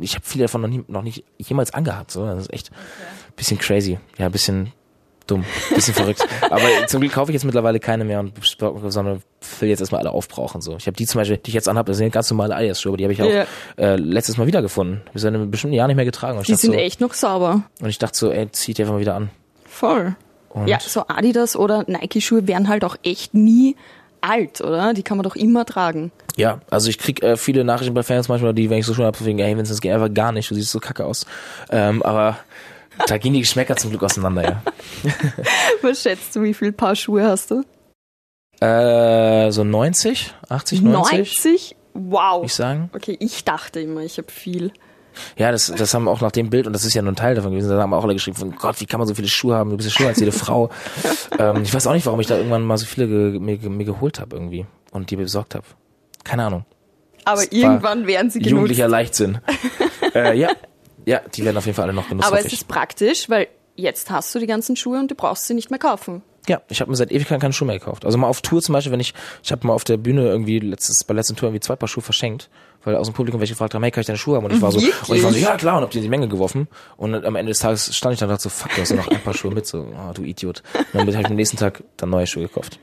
ich 0.00 0.14
habe 0.14 0.24
viele 0.26 0.44
davon 0.44 0.60
noch, 0.60 0.68
nie, 0.68 0.84
noch 0.88 1.02
nicht 1.02 1.24
jemals 1.38 1.72
angehabt. 1.72 2.10
So. 2.10 2.26
Das 2.26 2.40
ist 2.42 2.52
echt 2.52 2.70
bisschen 3.36 3.58
crazy. 3.58 3.98
Ja, 4.18 4.26
ein 4.26 4.32
bisschen 4.32 4.72
dumm, 5.30 5.44
bisschen 5.74 5.94
verrückt. 5.94 6.26
Aber 6.50 6.62
zum 6.88 7.00
Glück 7.00 7.12
kaufe 7.12 7.30
ich 7.30 7.34
jetzt 7.34 7.44
mittlerweile 7.44 7.78
keine 7.80 8.04
mehr 8.04 8.20
und 8.20 8.32
sondern 8.88 9.22
will 9.60 9.68
jetzt 9.68 9.80
erstmal 9.80 10.00
alle 10.00 10.10
aufbrauchen. 10.10 10.60
So. 10.60 10.76
Ich 10.76 10.86
habe 10.86 10.96
die 10.96 11.06
zum 11.06 11.20
Beispiel, 11.20 11.36
die 11.36 11.50
ich 11.50 11.54
jetzt 11.54 11.68
anhabe, 11.68 11.92
das 11.92 11.98
sind 11.98 12.12
ganz 12.12 12.30
normale 12.30 12.54
Adidas-Schuhe, 12.56 12.90
aber 12.90 12.96
die 12.96 13.04
habe 13.04 13.12
ich 13.12 13.22
auch 13.22 13.26
Ja. 13.30 13.44
äh, 13.76 13.96
letztes 13.96 14.36
Mal 14.36 14.46
wiedergefunden. 14.46 15.02
Wir 15.12 15.20
sind 15.20 15.34
in 15.34 15.40
einem 15.42 15.50
bestimmten 15.50 15.74
Jahr 15.76 15.86
nicht 15.86 15.96
mehr 15.96 16.04
getragen. 16.04 16.42
Die 16.42 16.54
sind 16.54 16.72
so, 16.72 16.78
echt 16.78 17.00
noch 17.00 17.14
sauber. 17.14 17.62
Und 17.80 17.88
ich 17.88 17.98
dachte 17.98 18.16
so, 18.18 18.30
ey, 18.32 18.50
zieh 18.50 18.74
die 18.74 18.82
einfach 18.82 18.94
mal 18.94 19.00
wieder 19.00 19.14
an. 19.14 19.30
Voll. 19.66 20.16
Und 20.50 20.66
Ja, 20.66 20.80
so 20.80 21.04
Adidas 21.08 21.54
oder 21.56 21.84
Nike-Schuhe 21.86 22.46
werden 22.48 22.68
halt 22.68 22.84
auch 22.84 22.96
echt 23.04 23.34
nie 23.34 23.76
alt, 24.20 24.60
oder? 24.60 24.94
Die 24.94 25.02
kann 25.02 25.16
man 25.16 25.24
doch 25.24 25.36
immer 25.36 25.64
tragen. 25.64 26.10
Ja, 26.36 26.60
also 26.70 26.88
ich 26.88 26.98
krieg 26.98 27.22
äh, 27.22 27.36
viele 27.36 27.64
Nachrichten 27.64 27.94
bei 27.94 28.02
Fans 28.02 28.28
manchmal, 28.28 28.54
die, 28.54 28.70
wenn 28.70 28.78
ich 28.78 28.86
so 28.86 28.94
schon 28.94 29.04
habe, 29.04 29.16
wegen, 29.24 29.38
ey, 29.38 29.50
Vincent, 29.56 29.70
das 29.70 29.80
geht 29.80 29.92
einfach 29.92 30.12
gar 30.12 30.32
nicht, 30.32 30.50
du 30.50 30.54
siehst 30.54 30.70
so 30.72 30.80
kacke 30.80 31.04
aus. 31.04 31.26
Ähm, 31.70 32.02
aber 32.02 32.38
da 33.06 33.18
gehen 33.18 33.32
die 33.32 33.40
Geschmäcker 33.40 33.76
zum 33.76 33.90
Glück 33.90 34.02
auseinander, 34.02 34.42
ja. 34.42 34.62
Was 35.82 36.02
schätzt 36.02 36.34
du, 36.36 36.42
wie 36.42 36.54
viel 36.54 36.72
Paar 36.72 36.96
Schuhe 36.96 37.24
hast 37.24 37.50
du? 37.50 37.62
Äh, 38.64 39.50
so 39.52 39.64
90, 39.64 40.34
80, 40.48 40.82
90, 40.82 41.18
90? 41.18 41.76
Wow. 41.94 42.44
ich 42.44 42.54
sagen. 42.54 42.90
Okay, 42.94 43.16
ich 43.20 43.44
dachte 43.44 43.80
immer, 43.80 44.02
ich 44.02 44.18
habe 44.18 44.30
viel. 44.30 44.72
Ja, 45.36 45.50
das, 45.50 45.72
das 45.74 45.94
haben 45.94 46.06
auch 46.06 46.20
nach 46.20 46.30
dem 46.30 46.50
Bild, 46.50 46.66
und 46.66 46.72
das 46.72 46.84
ist 46.84 46.94
ja 46.94 47.02
nur 47.02 47.12
ein 47.12 47.16
Teil 47.16 47.34
davon 47.34 47.50
gewesen, 47.50 47.70
da 47.70 47.80
haben 47.80 47.94
auch 47.94 48.04
alle 48.04 48.14
geschrieben, 48.14 48.36
von 48.36 48.54
Gott, 48.54 48.80
wie 48.80 48.86
kann 48.86 48.98
man 48.98 49.08
so 49.08 49.14
viele 49.14 49.28
Schuhe 49.28 49.56
haben, 49.56 49.70
du 49.70 49.76
bist 49.76 49.88
ja 49.88 49.94
schlimmer 49.94 50.10
als 50.10 50.20
jede 50.20 50.32
Frau. 50.32 50.70
ähm, 51.38 51.62
ich 51.62 51.74
weiß 51.74 51.86
auch 51.86 51.92
nicht, 51.92 52.06
warum 52.06 52.20
ich 52.20 52.26
da 52.26 52.36
irgendwann 52.36 52.62
mal 52.64 52.78
so 52.78 52.86
viele 52.86 53.08
ge, 53.08 53.38
mir, 53.40 53.58
mir 53.58 53.84
geholt 53.84 54.20
habe 54.20 54.36
irgendwie 54.36 54.66
und 54.92 55.10
die 55.10 55.16
besorgt 55.16 55.54
habe. 55.54 55.64
Keine 56.24 56.44
Ahnung. 56.44 56.64
Aber 57.24 57.42
Das 57.42 57.52
irgendwann 57.52 58.06
werden 58.06 58.30
sie 58.30 58.38
genutzt. 58.38 58.52
Jugendlicher 58.52 58.88
Leichtsinn. 58.88 59.38
äh, 60.14 60.38
ja, 60.38 60.50
ja, 61.08 61.20
die 61.34 61.42
werden 61.42 61.56
auf 61.56 61.64
jeden 61.64 61.74
Fall 61.74 61.84
alle 61.84 61.94
noch 61.94 62.08
genutzt. 62.08 62.28
Aber 62.28 62.38
es 62.38 62.52
ist 62.52 62.68
praktisch, 62.68 63.30
weil 63.30 63.48
jetzt 63.76 64.10
hast 64.10 64.34
du 64.34 64.38
die 64.38 64.46
ganzen 64.46 64.76
Schuhe 64.76 64.98
und 64.98 65.10
du 65.10 65.14
brauchst 65.14 65.46
sie 65.46 65.54
nicht 65.54 65.70
mehr 65.70 65.78
kaufen. 65.78 66.22
Ja, 66.46 66.60
ich 66.68 66.80
habe 66.80 66.90
mir 66.90 66.96
seit 66.96 67.10
Ewigkeiten 67.10 67.40
keine 67.40 67.52
Schuhe 67.54 67.66
mehr 67.66 67.78
gekauft. 67.78 68.04
Also 68.04 68.18
mal 68.18 68.26
auf 68.26 68.42
Tour 68.42 68.60
zum 68.60 68.74
Beispiel, 68.74 68.92
wenn 68.92 69.00
ich, 69.00 69.14
ich 69.42 69.50
habe 69.50 69.66
mal 69.66 69.72
auf 69.72 69.84
der 69.84 69.96
Bühne 69.96 70.26
irgendwie 70.26 70.58
letztes, 70.58 71.04
bei 71.04 71.14
der 71.14 71.20
letzten 71.20 71.36
Tour 71.36 71.48
irgendwie 71.48 71.60
zwei 71.60 71.76
Paar 71.76 71.88
Schuhe 71.88 72.02
verschenkt, 72.02 72.50
weil 72.84 72.94
aus 72.96 73.08
dem 73.08 73.14
Publikum 73.14 73.40
welche 73.40 73.54
gefragt 73.54 73.74
haben, 73.74 73.82
hey, 73.82 73.90
kann 73.90 74.02
ich 74.02 74.06
deine 74.06 74.18
Schuhe 74.18 74.36
haben? 74.36 74.44
Und 74.44 74.52
ich 74.52 74.60
war 74.60 74.70
so, 74.70 74.80
Wirklich? 74.80 75.08
und 75.08 75.16
ich 75.16 75.22
war 75.22 75.32
so, 75.32 75.38
ja 75.38 75.56
klar, 75.56 75.78
und 75.78 75.82
hab 75.82 75.90
die 75.90 75.98
in 75.98 76.04
die 76.04 76.10
Menge 76.10 76.28
geworfen. 76.28 76.68
Und 76.98 77.14
am 77.14 77.36
Ende 77.36 77.50
des 77.50 77.58
Tages 77.58 77.94
stand 77.94 78.14
ich 78.14 78.20
dann 78.20 78.28
und 78.28 78.34
dachte 78.34 78.44
so, 78.44 78.48
fuck, 78.50 78.74
du 78.74 78.80
hast 78.82 78.90
ja 78.90 78.96
noch 78.96 79.08
ein 79.08 79.22
paar 79.22 79.34
Schuhe 79.34 79.52
mit, 79.52 79.66
so, 79.66 79.78
oh, 79.78 80.12
du 80.12 80.22
Idiot. 80.22 80.62
Und 80.74 80.86
dann 80.94 81.00
habe 81.02 81.10
ich 81.10 81.26
am 81.26 81.36
nächsten 81.36 81.56
Tag 81.56 81.82
dann 81.96 82.10
neue 82.10 82.26
Schuhe 82.26 82.44
gekauft. 82.44 82.78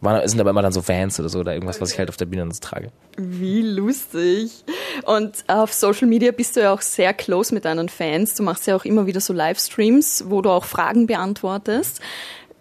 Sind 0.00 0.40
aber 0.40 0.50
immer 0.50 0.62
dann 0.62 0.72
so 0.72 0.86
Vans 0.86 1.18
oder 1.18 1.28
so, 1.28 1.40
oder 1.40 1.54
irgendwas, 1.54 1.80
was 1.80 1.92
ich 1.92 1.98
halt 1.98 2.08
auf 2.08 2.16
der 2.16 2.26
Bühne 2.26 2.42
dann 2.42 2.52
so 2.52 2.60
trage. 2.60 2.90
Wie 3.16 3.62
lustig. 3.62 4.64
Und 5.04 5.44
auf 5.48 5.72
Social 5.72 6.06
Media 6.06 6.30
bist 6.30 6.56
du 6.56 6.60
ja 6.60 6.72
auch 6.72 6.82
sehr 6.82 7.12
close 7.14 7.52
mit 7.52 7.64
deinen 7.64 7.88
Fans. 7.88 8.34
Du 8.34 8.44
machst 8.44 8.66
ja 8.68 8.76
auch 8.76 8.84
immer 8.84 9.06
wieder 9.06 9.20
so 9.20 9.32
Livestreams, 9.32 10.24
wo 10.28 10.40
du 10.40 10.50
auch 10.50 10.64
Fragen 10.64 11.08
beantwortest. 11.08 12.00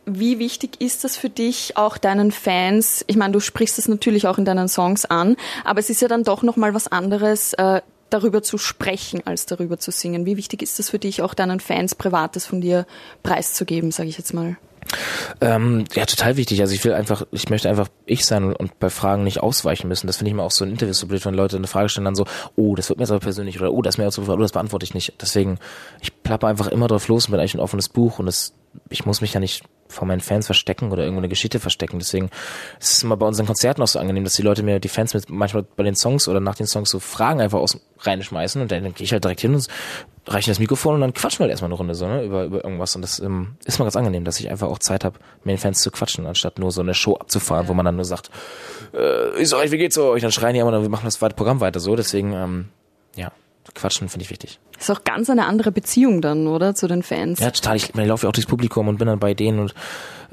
Wie 0.06 0.39
wichtig 0.39 0.82
ist 0.82 1.03
das 1.03 1.17
für 1.17 1.29
dich, 1.29 1.75
auch 1.75 1.98
deinen 1.98 2.32
Fans? 2.32 3.03
Ich 3.08 3.17
meine, 3.17 3.34
du 3.34 3.39
sprichst 3.39 3.77
das 3.77 3.88
natürlich 3.88 4.25
auch 4.25 4.38
in 4.38 4.46
deinen 4.46 4.70
Songs 4.70 5.06
an, 5.06 5.36
aber 5.65 5.79
es 5.79 5.89
ist 5.89 6.01
ja 6.01 6.08
dann 6.08 6.24
doch 6.24 6.44
noch 6.44 6.56
mal 6.56 6.74
was 6.74 6.88
anderes, 6.88 7.53
äh, 7.53 7.82
darüber 8.10 8.41
zu 8.41 8.58
sprechen, 8.58 9.22
als 9.25 9.46
darüber 9.46 9.77
zu 9.77 9.91
singen. 9.91 10.25
Wie 10.25 10.38
wichtig 10.38 10.62
ist 10.62 10.79
das 10.79 10.89
für 10.89 10.98
dich, 10.98 11.22
auch 11.22 11.34
deinen 11.34 11.60
Fans 11.60 11.94
Privates 11.94 12.46
von 12.46 12.62
dir 12.62 12.88
preiszugeben, 13.22 13.91
sage 13.91 14.10
ich 14.10 14.17
jetzt 14.17 14.34
mal? 14.34 14.58
Ähm, 15.41 15.86
ja, 15.94 16.06
total 16.06 16.38
wichtig. 16.38 16.62
Also 16.62 16.74
ich 16.74 16.84
will 16.84 16.94
einfach, 16.94 17.25
ich 17.32 17.50
möchte 17.50 17.70
einfach 17.70 17.88
ich 18.06 18.25
sein 18.25 18.44
und, 18.44 18.53
und 18.53 18.79
bei 18.79 18.89
Fragen 18.89 19.24
nicht 19.24 19.41
ausweichen 19.41 19.88
müssen. 19.88 20.08
Das 20.08 20.17
finde 20.17 20.29
ich 20.29 20.34
immer 20.34 20.44
auch 20.44 20.51
so 20.51 20.65
in 20.65 20.72
Interviews 20.72 21.00
so 21.00 21.08
blöd, 21.08 21.24
wenn 21.25 21.34
Leute 21.34 21.58
eine 21.58 21.67
Frage 21.67 21.89
stellen, 21.89 22.06
dann 22.06 22.15
so, 22.15 22.25
oh, 22.56 22.75
das 22.75 22.89
wird 22.89 23.00
mir 23.00 23.03
jetzt 23.03 23.12
aber 23.12 23.20
persönlich 23.20 23.60
oder 23.60 23.72
oh, 23.72 23.82
das 23.82 23.96
ist 23.96 23.98
mir 23.98 24.06
jetzt 24.06 24.15
so, 24.15 24.24
oh, 24.24 24.38
das 24.38 24.51
beantworte 24.51 24.86
ich 24.86 24.94
nicht. 24.94 25.13
Deswegen, 25.22 25.60
ich 26.01 26.24
plappe 26.24 26.48
einfach 26.48 26.67
immer 26.67 26.88
drauf 26.88 27.08
los 27.08 27.25
und 27.25 27.32
bin 27.32 27.39
eigentlich 27.39 27.56
ein 27.56 27.60
offenes 27.60 27.89
Buch 27.89 28.20
und 28.20 28.25
das, 28.25 28.53
ich 28.89 29.06
muss 29.06 29.22
mich 29.22 29.34
ja 29.34 29.39
nicht 29.39 29.63
vor 29.89 30.08
meinen 30.08 30.22
Fans 30.22 30.46
verstecken 30.46 30.91
oder 30.91 31.03
irgendwo 31.03 31.22
eine 31.22 31.29
Geschichte 31.29 31.60
verstecken. 31.60 32.00
Deswegen 32.00 32.29
ist 32.79 32.94
es 32.94 33.03
immer 33.03 33.17
bei 33.17 33.25
unseren 33.25 33.46
Konzerten 33.46 33.82
auch 33.82 33.88
so 33.88 34.00
angenehm, 34.00 34.24
dass 34.24 34.36
die 34.36 34.41
Leute 34.41 34.63
mir, 34.63 34.79
die 34.79 34.89
Fans 34.89 35.13
mit 35.13 35.29
manchmal 35.29 35.63
bei 35.63 35.84
den 35.84 35.96
Songs 35.96 36.27
oder 36.27 36.39
nach 36.39 36.56
den 36.56 36.67
Songs 36.67 36.89
so 36.89 37.00
Fragen 37.00 37.41
einfach 37.41 37.60
aus 37.60 37.79
reinschmeißen 38.00 38.62
und 38.62 38.72
dann 38.72 38.94
gehe 38.94 39.06
ich 39.06 39.12
halt 39.12 39.24
direkt 39.24 39.41
hin 39.41 39.56
und 39.56 39.67
reiche 40.27 40.51
das 40.51 40.60
Mikrofon 40.60 40.96
und 40.96 41.01
dann 41.01 41.13
quatschen 41.13 41.39
wir 41.39 41.43
halt 41.43 41.51
erstmal 41.51 41.69
eine 41.69 41.77
Runde 41.77 41.96
so, 41.96 42.07
ne, 42.07 42.24
über, 42.24 42.46
über 42.46 42.63
irgendwas. 42.63 42.96
Und 42.96 43.01
das 43.01 43.19
ähm, 43.19 43.55
ist 43.65 43.79
mal 43.79 43.86
ganz 43.86 43.96
angenehm, 43.96 44.25
dass 44.25 44.39
ich 44.39 44.50
einfach 44.50 44.67
auch 44.67 44.79
Zeit 44.79 45.03
habe, 45.05 45.19
mit 45.43 45.53
den 45.53 45.57
Fans 45.57 45.81
zu 45.81 45.91
quatschen, 45.91 46.25
anstatt 46.25 46.60
nur 46.60 46.72
so 46.72 46.81
eine 46.81 46.93
Show 46.93 47.15
abzufahren, 47.15 47.65
ja. 47.65 47.69
wo 47.69 47.74
man 47.74 47.86
dann 47.86 47.96
nur 47.96 48.05
sagt, 48.05 48.29
äh, 48.93 49.41
ist 49.41 49.53
euch, 49.53 49.72
wie 49.72 49.77
geht's 49.77 49.98
euch? 49.98 50.22
Dann 50.22 50.31
schreien 50.31 50.53
die 50.53 50.60
immer, 50.60 50.72
dann 50.72 50.81
wir 50.81 50.89
machen 50.89 51.05
das 51.05 51.17
Programm 51.17 51.60
weiter 51.62 51.79
so. 51.79 51.96
Deswegen, 51.96 52.34
ähm, 52.34 52.69
ja, 53.15 53.31
quatschen 53.77 54.10
finde 54.10 54.25
ich 54.25 54.29
wichtig. 54.29 54.60
Ist 54.77 54.91
auch 54.91 55.03
ganz 55.03 55.29
eine 55.29 55.46
andere 55.46 55.72
Beziehung 55.72 56.22
dann, 56.22 56.48
oder? 56.48 56.75
Zu 56.75 56.88
den 56.88 57.03
Fans. 57.03 57.39
Ja, 57.39 57.51
total. 57.51 57.77
Ich, 57.77 57.89
ich 57.89 58.05
laufe 58.05 58.25
ja 58.25 58.29
auch 58.29 58.34
durchs 58.34 58.50
Publikum 58.50 58.88
und 58.88 58.98
bin 58.98 59.07
dann 59.07 59.19
bei 59.19 59.34
denen 59.34 59.60
und 59.60 59.74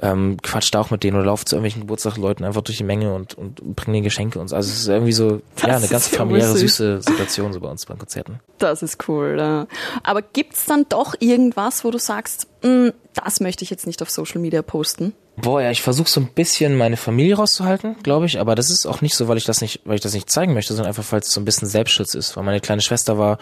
ähm, 0.03 0.39
quatscht 0.43 0.75
da 0.75 0.81
auch 0.81 0.91
mit 0.91 1.05
denen 1.05 1.17
oder 1.17 1.27
lauft 1.27 1.49
zu 1.49 1.57
irgendwelchen 1.57 1.83
Geburtstagsleuten 1.83 2.45
einfach 2.45 2.63
durch 2.63 2.79
die 2.79 2.85
Menge 2.85 3.15
und, 3.15 3.35
und 3.35 3.57
bringt 3.77 3.95
denen 3.95 4.03
Geschenke 4.03 4.41
und 4.41 4.49
so. 4.49 4.57
Also 4.57 4.71
es 4.71 4.81
ist 4.81 4.89
irgendwie 4.89 5.13
so, 5.13 5.41
das 5.57 5.67
ja, 5.67 5.77
eine 5.77 5.89
ganz 5.89 6.09
familiäre, 6.09 6.57
süße 6.57 7.01
Situation 7.01 7.53
so 7.53 7.61
bei 7.61 7.69
uns 7.69 7.87
bei 7.87 7.95
Konzerten. 7.95 8.41
Das 8.59 8.83
ist 8.83 9.09
cool, 9.09 9.37
ja. 9.39 9.67
Aber 10.03 10.23
gibt's 10.23 10.67
dann 10.67 10.87
doch 10.89 11.15
irgendwas, 11.21 11.85
wo 11.85 11.91
du 11.91 11.99
sagst, 11.99 12.49
hm, 12.63 12.93
das 13.15 13.41
möchte 13.41 13.65
ich 13.65 13.71
jetzt 13.71 13.87
nicht 13.87 14.03
auf 14.03 14.11
Social 14.11 14.41
Media 14.41 14.63
posten? 14.63 15.15
Boah, 15.37 15.61
ja, 15.63 15.71
ich 15.73 15.83
versuche 15.83 16.09
so 16.09 16.21
ein 16.21 16.29
bisschen 16.29 16.77
meine 16.77 16.97
Familie 16.97 17.35
rauszuhalten, 17.35 17.97
glaube 18.05 18.27
ich, 18.27 18.39
aber 18.39 18.55
das 18.55 18.71
ist 18.71 18.87
auch 18.87 19.01
nicht 19.01 19.17
so, 19.17 19.27
weil 19.27 19.37
ich 19.37 19.45
das 19.45 19.61
nicht, 19.61 19.81
weil 19.85 19.97
ich 19.97 20.01
das 20.01 20.15
nicht 20.15 20.31
zeigen 20.31 20.55
möchte, 20.55 20.75
sondern 20.75 20.89
einfach, 20.89 21.11
weil 21.11 21.21
es 21.21 21.33
so 21.33 21.41
ein 21.41 21.45
bisschen 21.45 21.67
Selbstschutz 21.67 22.15
ist. 22.15 22.37
Weil 22.37 22.45
meine 22.45 22.61
kleine 22.61 22.83
Schwester 22.83 23.19
war, 23.19 23.39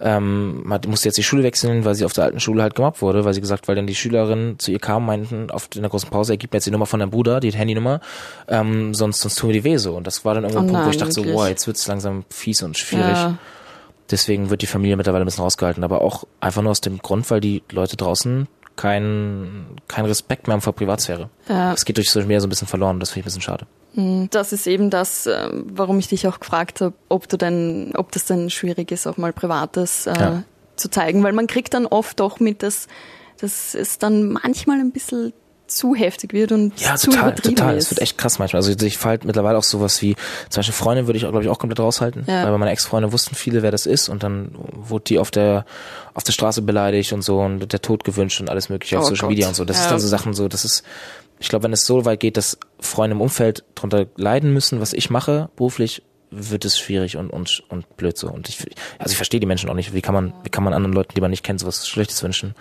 ähm, 0.00 0.64
musste 0.88 1.08
jetzt 1.08 1.18
die 1.18 1.22
Schule 1.22 1.44
wechseln, 1.44 1.84
weil 1.84 1.94
sie 1.94 2.04
auf 2.04 2.12
der 2.12 2.24
alten 2.24 2.40
Schule 2.40 2.62
halt 2.62 2.74
gemobbt 2.74 3.00
wurde, 3.00 3.24
weil 3.24 3.32
sie 3.32 3.40
gesagt, 3.40 3.68
weil 3.68 3.76
dann 3.76 3.86
die 3.86 3.94
Schülerinnen 3.94 4.58
zu 4.58 4.72
ihr 4.72 4.80
kamen, 4.80 5.06
meinten, 5.06 5.50
auf 5.52 5.68
in 5.74 5.82
der 5.82 5.90
großen 5.90 6.10
Pause, 6.10 6.32
er 6.32 6.36
gibt 6.36 6.52
mir 6.52 6.56
jetzt 6.56 6.66
die 6.66 6.72
Nummer 6.72 6.86
von 6.86 6.98
deinem 6.98 7.10
Bruder, 7.10 7.38
die 7.38 7.52
Handynummer, 7.52 8.00
ähm, 8.48 8.92
sonst, 8.92 9.20
sonst 9.20 9.36
tun 9.36 9.50
wir 9.50 9.54
die 9.54 9.64
weh 9.64 9.76
so. 9.76 9.96
Und 9.96 10.08
das 10.08 10.24
war 10.24 10.34
dann 10.34 10.44
irgendwo 10.44 10.60
oh 10.60 10.62
ein 10.64 10.72
Punkt, 10.72 10.86
wo 10.86 10.90
ich 10.90 10.96
dachte 10.96 11.14
wirklich? 11.14 11.32
so, 11.32 11.38
boah, 11.38 11.48
jetzt 11.48 11.66
wird's 11.68 11.86
langsam 11.86 12.24
fies 12.28 12.62
und 12.64 12.76
schwierig. 12.76 13.06
Ja. 13.06 13.38
Deswegen 14.10 14.50
wird 14.50 14.62
die 14.62 14.66
Familie 14.66 14.96
mittlerweile 14.96 15.24
ein 15.24 15.26
bisschen 15.26 15.44
rausgehalten, 15.44 15.84
aber 15.84 16.00
auch 16.00 16.24
einfach 16.40 16.62
nur 16.62 16.72
aus 16.72 16.80
dem 16.80 16.98
Grund, 16.98 17.30
weil 17.30 17.40
die 17.40 17.62
Leute 17.70 17.96
draußen 17.96 18.48
kein, 18.76 19.66
kein 19.88 20.04
Respekt 20.04 20.46
mehr 20.46 20.54
haben 20.54 20.60
vor 20.60 20.74
Privatsphäre. 20.74 21.30
Ja. 21.48 21.72
Das 21.72 21.84
geht 21.84 21.96
durch 21.96 22.10
Social 22.10 22.26
Media 22.26 22.40
so 22.40 22.46
ein 22.46 22.50
bisschen 22.50 22.68
verloren, 22.68 23.00
das 23.00 23.10
finde 23.10 23.20
ich 23.20 23.24
ein 23.24 23.28
bisschen 23.38 23.42
schade. 23.42 23.66
Hm, 23.94 24.28
das 24.30 24.52
ist 24.52 24.66
eben 24.66 24.90
das, 24.90 25.26
äh, 25.26 25.48
warum 25.52 25.98
ich 25.98 26.08
dich 26.08 26.28
auch 26.28 26.38
gefragt 26.38 26.80
habe, 26.80 26.94
ob 27.08 27.28
du 27.28 27.36
denn, 27.36 27.92
ob 27.96 28.12
das 28.12 28.26
denn 28.26 28.50
schwierig 28.50 28.92
ist, 28.92 29.06
auch 29.06 29.16
mal 29.16 29.32
Privates 29.32 30.06
äh, 30.06 30.14
ja. 30.14 30.42
zu 30.76 30.90
zeigen, 30.90 31.22
weil 31.22 31.32
man 31.32 31.46
kriegt 31.46 31.74
dann 31.74 31.86
oft 31.86 32.20
doch 32.20 32.38
mit, 32.38 32.62
dass, 32.62 32.86
dass 33.40 33.74
es 33.74 33.98
dann 33.98 34.28
manchmal 34.28 34.80
ein 34.80 34.92
bisschen 34.92 35.32
zu 35.66 35.94
heftig 35.94 36.32
wird 36.32 36.52
und 36.52 36.78
ja, 36.80 36.96
zu 36.96 37.10
total, 37.10 37.30
übertrieben 37.30 37.56
total. 37.56 37.76
ist. 37.76 37.84
Es 37.84 37.90
wird 37.90 38.02
echt 38.02 38.18
krass 38.18 38.38
manchmal. 38.38 38.62
Also 38.62 38.72
ich 38.86 38.98
fall 38.98 39.18
mittlerweile 39.24 39.58
auch 39.58 39.62
sowas 39.62 40.00
wie, 40.02 40.14
zum 40.48 40.60
Beispiel 40.60 40.74
Freundin 40.74 41.06
würde 41.06 41.16
ich, 41.16 41.22
glaube 41.22 41.42
ich, 41.42 41.48
auch 41.48 41.58
komplett 41.58 41.80
raushalten. 41.80 42.24
Ja. 42.26 42.44
Weil 42.44 42.52
bei 42.52 42.58
meiner 42.58 42.72
Ex-Freundin 42.72 43.12
wussten 43.12 43.34
viele, 43.34 43.62
wer 43.62 43.70
das 43.70 43.86
ist 43.86 44.08
und 44.08 44.22
dann 44.22 44.54
wurde 44.72 45.04
die 45.04 45.18
auf 45.18 45.30
der 45.30 45.64
auf 46.14 46.24
der 46.24 46.32
Straße 46.32 46.62
beleidigt 46.62 47.12
und 47.12 47.22
so 47.22 47.40
und 47.40 47.72
der 47.72 47.82
Tod 47.82 48.04
gewünscht 48.04 48.40
und 48.40 48.48
alles 48.48 48.68
mögliche 48.68 48.96
oh 48.96 49.00
auf 49.00 49.04
Social 49.04 49.22
Gott. 49.22 49.30
Media 49.30 49.48
und 49.48 49.54
so. 49.54 49.64
Das 49.64 49.76
ja. 49.76 49.82
ist 49.84 49.90
dann 49.90 50.00
so 50.00 50.08
Sachen 50.08 50.32
so, 50.32 50.48
das 50.48 50.64
ist, 50.64 50.82
ich 51.38 51.48
glaube, 51.48 51.64
wenn 51.64 51.72
es 51.72 51.84
so 51.84 52.04
weit 52.04 52.20
geht, 52.20 52.36
dass 52.36 52.58
Freunde 52.80 53.14
im 53.14 53.20
Umfeld 53.20 53.64
drunter 53.74 54.06
leiden 54.16 54.52
müssen, 54.52 54.80
was 54.80 54.94
ich 54.94 55.10
mache, 55.10 55.50
beruflich, 55.56 56.02
wird 56.30 56.64
es 56.64 56.78
schwierig 56.78 57.16
und, 57.16 57.30
und, 57.30 57.62
und 57.68 57.96
blöd 57.96 58.16
so. 58.16 58.28
Und 58.28 58.48
ich, 58.48 58.58
also 58.98 59.12
ich 59.12 59.16
verstehe 59.16 59.40
die 59.40 59.46
Menschen 59.46 59.70
auch 59.70 59.74
nicht. 59.74 59.94
Wie 59.94 60.02
kann 60.02 60.14
man, 60.14 60.32
wie 60.42 60.50
kann 60.50 60.64
man 60.64 60.72
anderen 60.72 60.94
Leuten, 60.94 61.12
die 61.14 61.20
man 61.20 61.30
nicht 61.30 61.44
kennt, 61.44 61.60
sowas 61.60 61.86
Schlechtes 61.86 62.22
wünschen? 62.22 62.54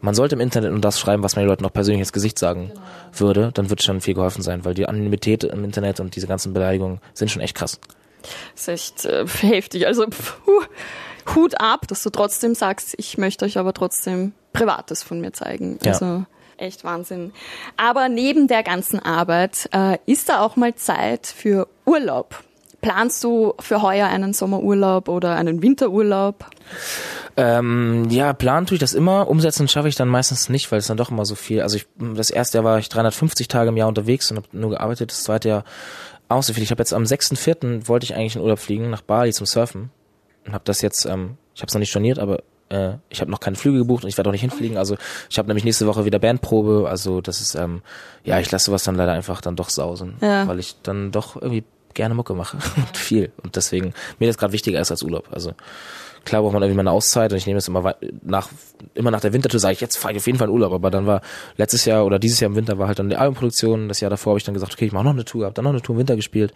Man 0.00 0.14
sollte 0.14 0.34
im 0.34 0.40
Internet 0.40 0.70
nur 0.70 0.80
das 0.80 0.98
schreiben, 0.98 1.22
was 1.22 1.36
man 1.36 1.44
den 1.44 1.48
Leuten 1.48 1.64
auch 1.64 1.72
persönlich 1.72 2.00
ins 2.00 2.12
Gesicht 2.12 2.38
sagen 2.38 2.68
genau. 2.68 2.80
würde, 3.12 3.50
dann 3.52 3.70
wird 3.70 3.82
schon 3.82 4.00
viel 4.00 4.14
geholfen 4.14 4.42
sein, 4.42 4.64
weil 4.64 4.74
die 4.74 4.86
Anonymität 4.86 5.44
im 5.44 5.64
Internet 5.64 6.00
und 6.00 6.16
diese 6.16 6.26
ganzen 6.26 6.52
Beleidigungen 6.52 7.00
sind 7.14 7.30
schon 7.30 7.42
echt 7.42 7.56
krass. 7.56 7.78
Das 8.54 8.62
ist 8.62 8.68
echt 8.68 9.04
äh, 9.04 9.26
heftig. 9.46 9.86
Also 9.86 10.06
puh, 10.06 10.62
Hut 11.34 11.60
ab, 11.60 11.86
dass 11.88 12.02
du 12.02 12.10
trotzdem 12.10 12.54
sagst, 12.54 12.94
ich 12.98 13.18
möchte 13.18 13.44
euch 13.44 13.58
aber 13.58 13.72
trotzdem 13.72 14.32
Privates 14.52 15.02
von 15.02 15.20
mir 15.20 15.32
zeigen. 15.32 15.78
Ja. 15.82 15.92
Also 15.92 16.24
echt 16.56 16.84
Wahnsinn. 16.84 17.32
Aber 17.76 18.08
neben 18.08 18.46
der 18.46 18.62
ganzen 18.62 19.00
Arbeit 19.00 19.68
äh, 19.72 19.98
ist 20.06 20.28
da 20.28 20.40
auch 20.40 20.56
mal 20.56 20.74
Zeit 20.74 21.26
für 21.26 21.68
Urlaub. 21.86 22.42
Planst 22.80 23.24
du 23.24 23.54
für 23.60 23.82
heuer 23.82 24.08
einen 24.08 24.32
Sommerurlaub 24.32 25.08
oder 25.08 25.36
einen 25.36 25.62
Winterurlaub? 25.62 26.46
Ähm, 27.40 28.10
ja, 28.10 28.34
planen 28.34 28.66
tue 28.66 28.74
ich 28.74 28.80
das 28.80 28.92
immer. 28.92 29.28
Umsetzen 29.28 29.66
schaffe 29.66 29.88
ich 29.88 29.96
dann 29.96 30.08
meistens 30.08 30.50
nicht, 30.50 30.70
weil 30.70 30.78
es 30.78 30.86
dann 30.88 30.98
doch 30.98 31.10
immer 31.10 31.24
so 31.24 31.34
viel. 31.34 31.62
Also 31.62 31.76
ich, 31.76 31.86
das 31.98 32.30
erste 32.30 32.58
Jahr 32.58 32.64
war 32.64 32.78
ich 32.78 32.90
350 32.90 33.48
Tage 33.48 33.70
im 33.70 33.78
Jahr 33.78 33.88
unterwegs 33.88 34.30
und 34.30 34.36
habe 34.36 34.48
nur 34.52 34.70
gearbeitet. 34.70 35.10
Das 35.10 35.22
zweite 35.22 35.48
Jahr 35.48 35.64
auch 36.28 36.42
so 36.42 36.52
viel. 36.52 36.62
Ich 36.62 36.70
habe 36.70 36.82
jetzt 36.82 36.92
am 36.92 37.04
6.4. 37.04 37.88
wollte 37.88 38.04
ich 38.04 38.14
eigentlich 38.14 38.36
in 38.36 38.42
Urlaub 38.42 38.58
fliegen 38.58 38.90
nach 38.90 39.00
Bali 39.00 39.32
zum 39.32 39.46
Surfen 39.46 39.90
und 40.46 40.52
habe 40.52 40.64
das 40.64 40.82
jetzt. 40.82 41.06
Ähm, 41.06 41.38
ich 41.54 41.62
habe 41.62 41.68
es 41.68 41.74
noch 41.74 41.80
nicht 41.80 41.90
storniert, 41.90 42.18
aber 42.18 42.42
äh, 42.68 42.92
ich 43.08 43.22
habe 43.22 43.30
noch 43.30 43.40
keine 43.40 43.56
Flüge 43.56 43.78
gebucht 43.78 44.04
und 44.04 44.10
ich 44.10 44.18
werde 44.18 44.28
auch 44.28 44.32
nicht 44.32 44.42
hinfliegen. 44.42 44.76
Also 44.76 44.96
ich 45.30 45.38
habe 45.38 45.48
nämlich 45.48 45.64
nächste 45.64 45.86
Woche 45.86 46.04
wieder 46.04 46.18
Bandprobe. 46.18 46.88
Also 46.90 47.22
das 47.22 47.40
ist 47.40 47.54
ähm, 47.54 47.82
ja, 48.22 48.38
ich 48.38 48.50
lasse 48.50 48.66
sowas 48.66 48.84
dann 48.84 48.96
leider 48.96 49.12
einfach 49.12 49.40
dann 49.40 49.56
doch 49.56 49.70
sausen, 49.70 50.16
ja. 50.20 50.46
weil 50.46 50.58
ich 50.58 50.76
dann 50.82 51.10
doch 51.10 51.40
irgendwie 51.40 51.64
gerne 51.94 52.14
Mucke 52.14 52.34
mache 52.34 52.58
und 52.76 52.96
viel. 52.96 53.32
Und 53.42 53.56
deswegen, 53.56 53.94
mir 54.18 54.28
das 54.28 54.38
gerade 54.38 54.52
wichtiger 54.52 54.80
ist 54.80 54.90
als 54.90 55.02
Urlaub. 55.02 55.28
Also 55.30 55.52
klar 56.24 56.42
braucht 56.42 56.52
man 56.52 56.62
irgendwie 56.62 56.76
mal 56.76 56.82
eine 56.82 56.92
Auszeit 56.92 57.32
und 57.32 57.38
ich 57.38 57.46
nehme 57.46 57.56
das 57.56 57.68
immer 57.68 57.96
nach, 58.22 58.48
immer 58.94 59.10
nach 59.10 59.20
der 59.20 59.32
Wintertour 59.32 59.60
sage 59.60 59.74
ich, 59.74 59.80
jetzt 59.80 59.96
fahre 59.96 60.12
ich 60.12 60.18
auf 60.18 60.26
jeden 60.26 60.38
Fall 60.38 60.48
in 60.48 60.54
Urlaub. 60.54 60.72
Aber 60.72 60.90
dann 60.90 61.06
war 61.06 61.22
letztes 61.56 61.84
Jahr 61.84 62.04
oder 62.04 62.18
dieses 62.18 62.40
Jahr 62.40 62.50
im 62.50 62.56
Winter 62.56 62.78
war 62.78 62.88
halt 62.88 62.98
dann 62.98 63.08
die 63.08 63.16
Albumproduktion. 63.16 63.88
Das 63.88 64.00
Jahr 64.00 64.10
davor 64.10 64.32
habe 64.32 64.38
ich 64.38 64.44
dann 64.44 64.54
gesagt, 64.54 64.72
okay, 64.72 64.86
ich 64.86 64.92
mache 64.92 65.04
noch 65.04 65.12
eine 65.12 65.24
Tour, 65.24 65.44
habe 65.44 65.54
dann 65.54 65.64
noch 65.64 65.72
eine 65.72 65.82
Tour 65.82 65.94
im 65.94 66.00
Winter 66.00 66.16
gespielt 66.16 66.52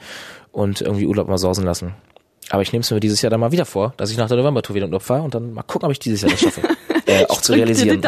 und 0.53 0.81
irgendwie 0.81 1.07
Urlaub 1.07 1.29
mal 1.29 1.39
sausen 1.39 1.65
lassen. 1.65 1.95
Aber 2.51 2.63
ich 2.63 2.73
nehme 2.73 2.83
es 2.83 2.91
mir 2.91 3.01
dieses 3.01 3.23
Jahr 3.23 3.31
dann 3.31 3.41
mal 3.41 3.53
wieder 3.53 3.65
vor, 3.65 3.95
dass 3.97 4.11
ich 4.11 4.17
nach 4.17 4.29
der 4.29 4.37
Novembertour 4.37 4.77
wieder 4.77 4.87
in 4.87 4.93
Urlaub 4.93 5.03
fahre 5.03 5.23
und 5.23 5.35
dann 5.35 5.55
mal 5.55 5.63
gucken, 5.63 5.87
ob 5.87 5.93
ich 5.93 5.99
dieses 5.99 6.23
Jahr 6.23 6.31
das 6.31 6.41
schaffe. 6.41 6.61
äh, 7.07 7.27
auch 7.27 7.41
zu 7.41 7.53
realisieren. 7.53 8.03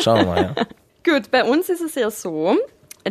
Schauen 0.00 0.18
wir 0.18 0.26
mal, 0.26 0.54
ja. 0.56 0.66
Gut, 1.04 1.30
bei 1.30 1.44
uns 1.44 1.68
ist 1.68 1.80
es 1.80 1.94
ja 1.96 2.10
so, 2.10 2.56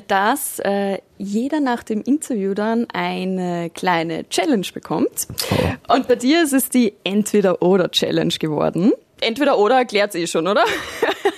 dass 0.07 0.59
äh, 0.59 0.99
jeder 1.17 1.59
nach 1.59 1.83
dem 1.83 2.01
Interview 2.01 2.53
dann 2.53 2.87
eine 2.91 3.69
kleine 3.69 4.27
Challenge 4.29 4.67
bekommt. 4.73 5.27
Oh. 5.51 5.95
Und 5.95 6.07
bei 6.07 6.15
dir 6.15 6.43
ist 6.43 6.53
es 6.53 6.69
die 6.69 6.93
Entweder-Oder-Challenge 7.03 8.33
geworden. 8.39 8.93
Entweder-Oder 9.19 9.75
erklärt 9.75 10.15
eh 10.15 10.27
schon, 10.27 10.47
oder? 10.47 10.63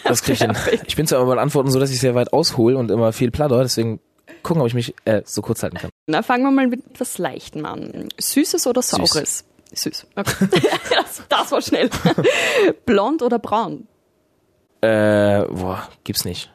Das 0.05 0.22
krieg 0.22 0.36
ich 0.36 0.41
hin. 0.41 0.53
Ich 0.86 0.98
bin 0.98 1.07
zwar 1.07 1.22
immer 1.22 1.36
bei 1.36 1.41
Antworten 1.41 1.72
so, 1.72 1.79
dass 1.79 1.89
ich 1.89 2.00
sehr 2.00 2.13
weit 2.13 2.33
aushole 2.33 2.77
und 2.77 2.91
immer 2.91 3.13
viel 3.13 3.31
pladder, 3.31 3.63
deswegen 3.63 4.01
gucken, 4.43 4.62
ob 4.62 4.67
ich 4.67 4.74
mich 4.74 4.93
äh, 5.05 5.22
so 5.25 5.41
kurz 5.41 5.63
halten 5.63 5.77
kann. 5.77 5.89
Na, 6.07 6.22
fangen 6.22 6.43
wir 6.43 6.51
mal 6.51 6.67
mit 6.67 6.86
etwas 6.86 7.17
Leichtem 7.17 7.65
an. 7.65 8.10
Süßes 8.19 8.67
oder 8.67 8.81
Saures? 8.81 9.12
Süß. 9.12 9.45
Süß. 9.72 10.07
Okay. 10.15 10.48
das, 10.93 11.24
das 11.29 11.51
war 11.51 11.62
schnell. 11.62 11.89
Blond 12.86 13.22
oder 13.22 13.39
braun? 13.39 13.88
Äh, 14.81 15.45
boah, 15.45 15.88
gibt's 16.03 16.25
nicht 16.25 16.53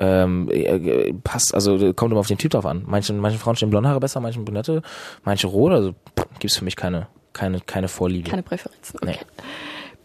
ähm, 0.00 0.48
äh, 0.50 1.12
passt, 1.12 1.54
also 1.54 1.92
kommt 1.92 2.10
immer 2.10 2.20
auf 2.20 2.26
den 2.26 2.38
Typ 2.38 2.50
drauf 2.52 2.66
an. 2.66 2.84
Manche, 2.86 3.12
manche 3.12 3.38
Frauen 3.38 3.56
stehen 3.56 3.70
blonde 3.70 3.88
Haare 3.88 4.00
besser, 4.00 4.20
manche 4.20 4.40
brünette, 4.40 4.82
manche 5.24 5.46
rot, 5.46 5.72
also 5.72 5.94
gibt's 6.38 6.56
für 6.56 6.64
mich 6.64 6.74
keine, 6.74 7.06
keine, 7.32 7.60
keine 7.60 7.88
Vorliebe. 7.88 8.28
Keine 8.28 8.42
Präferenzen. 8.42 8.98
Okay. 9.02 9.18
Nee. 9.18 9.44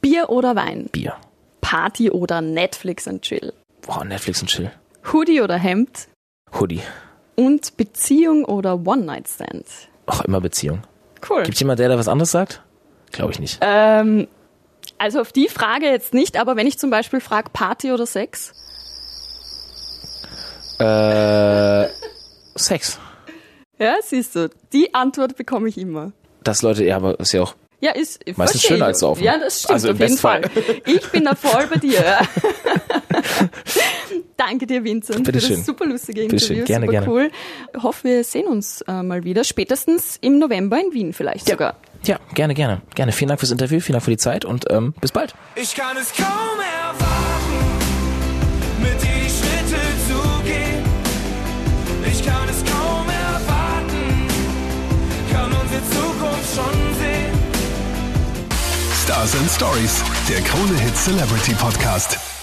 Bier 0.02 0.30
oder 0.30 0.56
Wein? 0.56 0.90
Bier. 0.92 1.16
Party 1.62 2.12
oder 2.12 2.42
Netflix 2.42 3.08
und 3.08 3.22
Chill? 3.24 3.54
Boah, 3.82 4.04
Netflix 4.04 4.42
und 4.42 4.48
Chill. 4.48 4.72
Hoodie 5.12 5.42
oder 5.42 5.56
Hemd? 5.56 6.10
Hoodie. 6.60 6.82
Und 7.36 7.78
Beziehung 7.78 8.46
oder 8.46 8.86
One-Night-Stand? 8.86 9.66
Ach, 10.06 10.22
immer 10.22 10.42
Beziehung. 10.42 10.84
Cool. 11.28 11.44
Gibt 11.44 11.60
jemand, 11.60 11.80
der 11.80 11.90
da 11.90 11.98
was 11.98 12.08
anderes 12.08 12.32
sagt? 12.32 12.62
Glaube 13.12 13.32
ich 13.32 13.40
nicht. 13.40 13.60
Ähm, 13.62 14.28
also 14.98 15.22
auf 15.22 15.32
die 15.32 15.48
Frage 15.48 15.88
jetzt 15.88 16.14
nicht, 16.14 16.38
aber 16.40 16.56
wenn 16.56 16.68
ich 16.68 16.78
zum 16.78 16.90
Beispiel 16.90 17.20
frage 17.20 17.50
Party 17.52 17.92
oder 17.92 18.06
Sex? 18.06 18.54
Äh, 20.80 21.88
Sex. 22.56 23.00
Ja, 23.78 23.96
siehst 24.02 24.36
du, 24.36 24.50
die 24.72 24.94
Antwort 24.94 25.36
bekomme 25.36 25.68
ich 25.70 25.78
immer. 25.78 26.12
Das 26.44 26.62
Leute, 26.62 26.86
ja, 26.86 26.96
aber 26.98 27.20
ist 27.20 27.34
ja 27.34 27.42
auch 27.42 27.56
ja, 27.82 27.92
ist 27.92 28.20
meistens 28.38 28.64
schöner 28.64 28.86
als 28.86 29.00
saufen. 29.00 29.24
Ja, 29.24 29.38
das 29.38 29.60
stimmt 29.60 29.74
also 29.74 29.92
auf 29.92 30.00
jeden 30.00 30.18
Fall. 30.18 30.42
Fall. 30.50 30.64
Ich 30.86 31.08
bin 31.12 31.26
da 31.26 31.36
voll 31.36 31.68
bei 31.68 31.78
dir. 31.78 32.02
Ja. 32.02 32.22
Danke 34.38 34.66
dir, 34.66 34.84
Vincent, 34.84 35.24
Bitte 35.24 35.40
für 35.40 35.48
schön. 35.48 35.58
das 35.58 35.66
super 35.66 35.86
lustige 35.86 36.24
Interview. 36.24 36.48
Schön. 36.48 36.66
Gerne, 36.66 36.86
super 36.88 37.00
gerne. 37.00 37.12
cool. 37.12 37.32
Ich 37.76 37.84
hoffe, 37.84 38.04
wir 38.06 38.24
sehen 38.24 38.48
uns 38.48 38.82
äh, 38.82 39.04
mal 39.04 39.24
wieder, 39.24 39.44
spätestens 39.44 40.18
im 40.22 40.40
November 40.40 40.80
in 40.80 40.94
Wien 40.94 41.14
vielleicht 41.14 41.48
ja. 41.48 41.54
sogar. 41.54 41.78
Ja, 42.04 42.20
gerne, 42.34 42.54
gerne. 42.54 42.82
Gerne. 42.96 43.12
Vielen 43.12 43.30
Dank 43.30 43.40
fürs 43.40 43.52
Interview, 43.52 43.80
vielen 43.80 43.94
Dank 43.94 44.06
für 44.06 44.12
die 44.12 44.18
Zeit 44.18 44.46
und 44.46 44.66
ähm, 44.72 44.94
bis 45.00 45.12
bald. 45.12 45.36
Ich 45.56 45.76
kann 45.76 45.98
es 45.98 46.14
kaum 46.14 46.26
erwarten, 46.28 47.55
schon 56.56 56.96
sehen. 56.98 57.34
Stars 59.04 59.36
and 59.36 59.52
Stories, 59.52 60.02
der 60.30 60.42
Krone 60.42 60.80
Hit 60.80 60.96
Celebrity 60.96 61.54
Podcast. 61.54 62.35